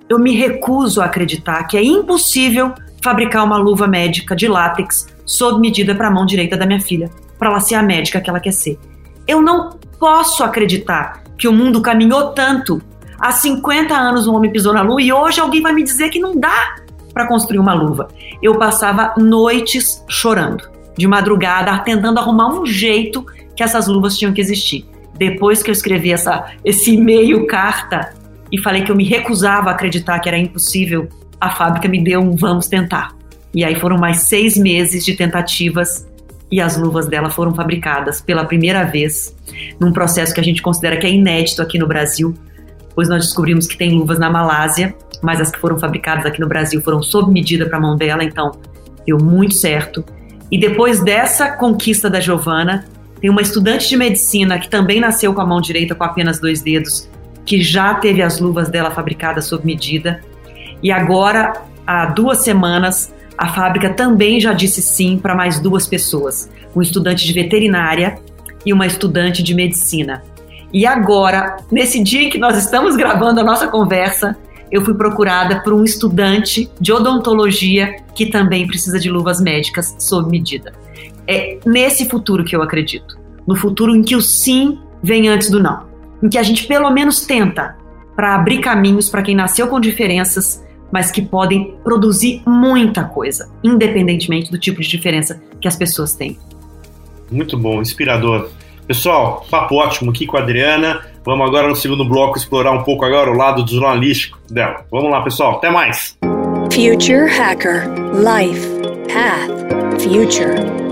Eu 0.08 0.18
me 0.18 0.34
recuso 0.34 1.00
a 1.00 1.06
acreditar 1.06 1.64
que 1.64 1.76
é 1.76 1.82
impossível 1.82 2.72
fabricar 3.02 3.44
uma 3.44 3.56
luva 3.56 3.86
médica 3.86 4.36
de 4.36 4.46
látex 4.46 5.08
sob 5.24 5.60
medida 5.60 5.94
para 5.94 6.08
a 6.08 6.10
mão 6.10 6.26
direita 6.26 6.56
da 6.56 6.66
minha 6.66 6.80
filha, 6.80 7.10
para 7.38 7.48
ela 7.48 7.60
ser 7.60 7.76
a 7.76 7.82
médica 7.82 8.20
que 8.20 8.28
ela 8.28 8.40
quer 8.40 8.52
ser. 8.52 8.78
Eu 9.26 9.40
não 9.40 9.70
posso 9.98 10.42
acreditar 10.42 11.22
que 11.38 11.48
o 11.48 11.52
mundo 11.52 11.80
caminhou 11.80 12.32
tanto. 12.32 12.82
Há 13.20 13.32
50 13.32 13.94
anos 13.94 14.26
um 14.26 14.34
homem 14.34 14.50
pisou 14.50 14.72
na 14.72 14.80
lua 14.80 15.02
e 15.02 15.12
hoje 15.12 15.40
alguém 15.40 15.60
vai 15.60 15.74
me 15.74 15.82
dizer 15.82 16.08
que 16.08 16.18
não 16.18 16.34
dá 16.34 16.76
para 17.12 17.28
construir 17.28 17.58
uma 17.58 17.74
luva. 17.74 18.08
Eu 18.42 18.58
passava 18.58 19.12
noites 19.18 20.02
chorando, 20.08 20.70
de 20.96 21.06
madrugada, 21.06 21.76
tentando 21.80 22.18
arrumar 22.18 22.48
um 22.48 22.64
jeito 22.64 23.26
que 23.54 23.62
essas 23.62 23.86
luvas 23.88 24.16
tinham 24.16 24.32
que 24.32 24.40
existir. 24.40 24.86
Depois 25.18 25.62
que 25.62 25.68
eu 25.68 25.72
escrevi 25.72 26.12
essa, 26.12 26.46
esse 26.64 26.94
e-mail, 26.94 27.46
carta, 27.46 28.14
e 28.50 28.58
falei 28.58 28.84
que 28.84 28.90
eu 28.90 28.96
me 28.96 29.04
recusava 29.04 29.68
a 29.68 29.72
acreditar 29.74 30.18
que 30.18 30.28
era 30.28 30.38
impossível, 30.38 31.06
a 31.38 31.50
fábrica 31.50 31.88
me 31.88 32.02
deu 32.02 32.20
um 32.20 32.34
vamos 32.34 32.68
tentar. 32.68 33.14
E 33.52 33.62
aí 33.62 33.74
foram 33.74 33.98
mais 33.98 34.20
seis 34.20 34.56
meses 34.56 35.04
de 35.04 35.14
tentativas 35.14 36.08
e 36.50 36.58
as 36.58 36.76
luvas 36.78 37.06
dela 37.06 37.28
foram 37.28 37.54
fabricadas 37.54 38.20
pela 38.22 38.46
primeira 38.46 38.82
vez 38.84 39.36
num 39.78 39.92
processo 39.92 40.32
que 40.32 40.40
a 40.40 40.44
gente 40.44 40.62
considera 40.62 40.96
que 40.96 41.06
é 41.06 41.10
inédito 41.10 41.60
aqui 41.60 41.78
no 41.78 41.86
Brasil, 41.86 42.34
pois 42.94 43.08
nós 43.08 43.24
descobrimos 43.24 43.66
que 43.66 43.76
tem 43.76 43.92
luvas 43.92 44.18
na 44.18 44.30
Malásia, 44.30 44.94
mas 45.22 45.40
as 45.40 45.50
que 45.50 45.58
foram 45.58 45.78
fabricadas 45.78 46.26
aqui 46.26 46.40
no 46.40 46.48
Brasil 46.48 46.80
foram 46.80 47.02
sob 47.02 47.32
medida 47.32 47.66
para 47.66 47.78
a 47.78 47.80
mão 47.80 47.96
dela, 47.96 48.24
então 48.24 48.52
deu 49.06 49.18
muito 49.18 49.54
certo. 49.54 50.04
E 50.50 50.58
depois 50.58 51.00
dessa 51.00 51.50
conquista 51.52 52.10
da 52.10 52.20
Giovana, 52.20 52.84
tem 53.20 53.30
uma 53.30 53.42
estudante 53.42 53.88
de 53.88 53.96
medicina 53.96 54.58
que 54.58 54.68
também 54.68 55.00
nasceu 55.00 55.32
com 55.34 55.40
a 55.40 55.46
mão 55.46 55.60
direita 55.60 55.94
com 55.94 56.02
apenas 56.02 56.40
dois 56.40 56.62
dedos, 56.62 57.08
que 57.44 57.62
já 57.62 57.94
teve 57.94 58.22
as 58.22 58.40
luvas 58.40 58.68
dela 58.68 58.90
fabricadas 58.90 59.44
sob 59.44 59.64
medida. 59.64 60.20
E 60.82 60.90
agora, 60.90 61.52
há 61.86 62.06
duas 62.06 62.38
semanas, 62.38 63.12
a 63.36 63.48
fábrica 63.48 63.90
também 63.90 64.40
já 64.40 64.52
disse 64.52 64.80
sim 64.80 65.18
para 65.18 65.34
mais 65.34 65.60
duas 65.60 65.86
pessoas, 65.86 66.50
um 66.74 66.80
estudante 66.80 67.26
de 67.26 67.32
veterinária 67.32 68.18
e 68.64 68.72
uma 68.72 68.86
estudante 68.86 69.42
de 69.42 69.54
medicina. 69.54 70.22
E 70.72 70.86
agora, 70.86 71.56
nesse 71.70 72.02
dia 72.02 72.22
em 72.22 72.30
que 72.30 72.38
nós 72.38 72.56
estamos 72.56 72.96
gravando 72.96 73.40
a 73.40 73.44
nossa 73.44 73.66
conversa, 73.66 74.36
eu 74.70 74.84
fui 74.84 74.94
procurada 74.94 75.62
por 75.62 75.72
um 75.72 75.82
estudante 75.82 76.70
de 76.80 76.92
odontologia 76.92 77.96
que 78.14 78.26
também 78.26 78.66
precisa 78.66 78.98
de 78.98 79.10
luvas 79.10 79.40
médicas 79.40 79.96
sob 79.98 80.30
medida. 80.30 80.72
É 81.26 81.58
nesse 81.66 82.08
futuro 82.08 82.44
que 82.44 82.54
eu 82.54 82.62
acredito. 82.62 83.18
No 83.46 83.56
futuro 83.56 83.94
em 83.94 84.02
que 84.02 84.14
o 84.14 84.20
sim 84.20 84.78
vem 85.02 85.28
antes 85.28 85.50
do 85.50 85.60
não. 85.60 85.88
Em 86.22 86.28
que 86.28 86.38
a 86.38 86.42
gente 86.42 86.66
pelo 86.66 86.90
menos 86.90 87.26
tenta 87.26 87.76
para 88.14 88.34
abrir 88.34 88.60
caminhos 88.60 89.08
para 89.08 89.22
quem 89.22 89.34
nasceu 89.34 89.66
com 89.66 89.80
diferenças, 89.80 90.64
mas 90.92 91.10
que 91.10 91.22
podem 91.22 91.76
produzir 91.82 92.42
muita 92.46 93.04
coisa, 93.04 93.50
independentemente 93.64 94.50
do 94.50 94.58
tipo 94.58 94.80
de 94.80 94.88
diferença 94.88 95.42
que 95.60 95.66
as 95.66 95.76
pessoas 95.76 96.14
têm. 96.14 96.38
Muito 97.30 97.56
bom, 97.56 97.80
inspirador. 97.80 98.50
Pessoal, 98.90 99.46
papo 99.48 99.76
ótimo 99.76 100.10
aqui 100.10 100.26
com 100.26 100.36
a 100.36 100.40
Adriana. 100.40 101.02
Vamos 101.24 101.46
agora 101.46 101.68
no 101.68 101.76
segundo 101.76 102.04
bloco 102.04 102.36
explorar 102.36 102.72
um 102.72 102.82
pouco 102.82 103.04
agora 103.04 103.30
o 103.30 103.36
lado 103.36 103.62
do 103.62 103.70
jornalístico 103.70 104.36
dela. 104.50 104.84
Vamos 104.90 105.12
lá, 105.12 105.22
pessoal. 105.22 105.58
Até 105.58 105.70
mais. 105.70 106.18
Future 106.72 107.30
Hacker 107.30 107.84
Life 108.16 108.68
Path 109.06 110.02
Future 110.02 110.89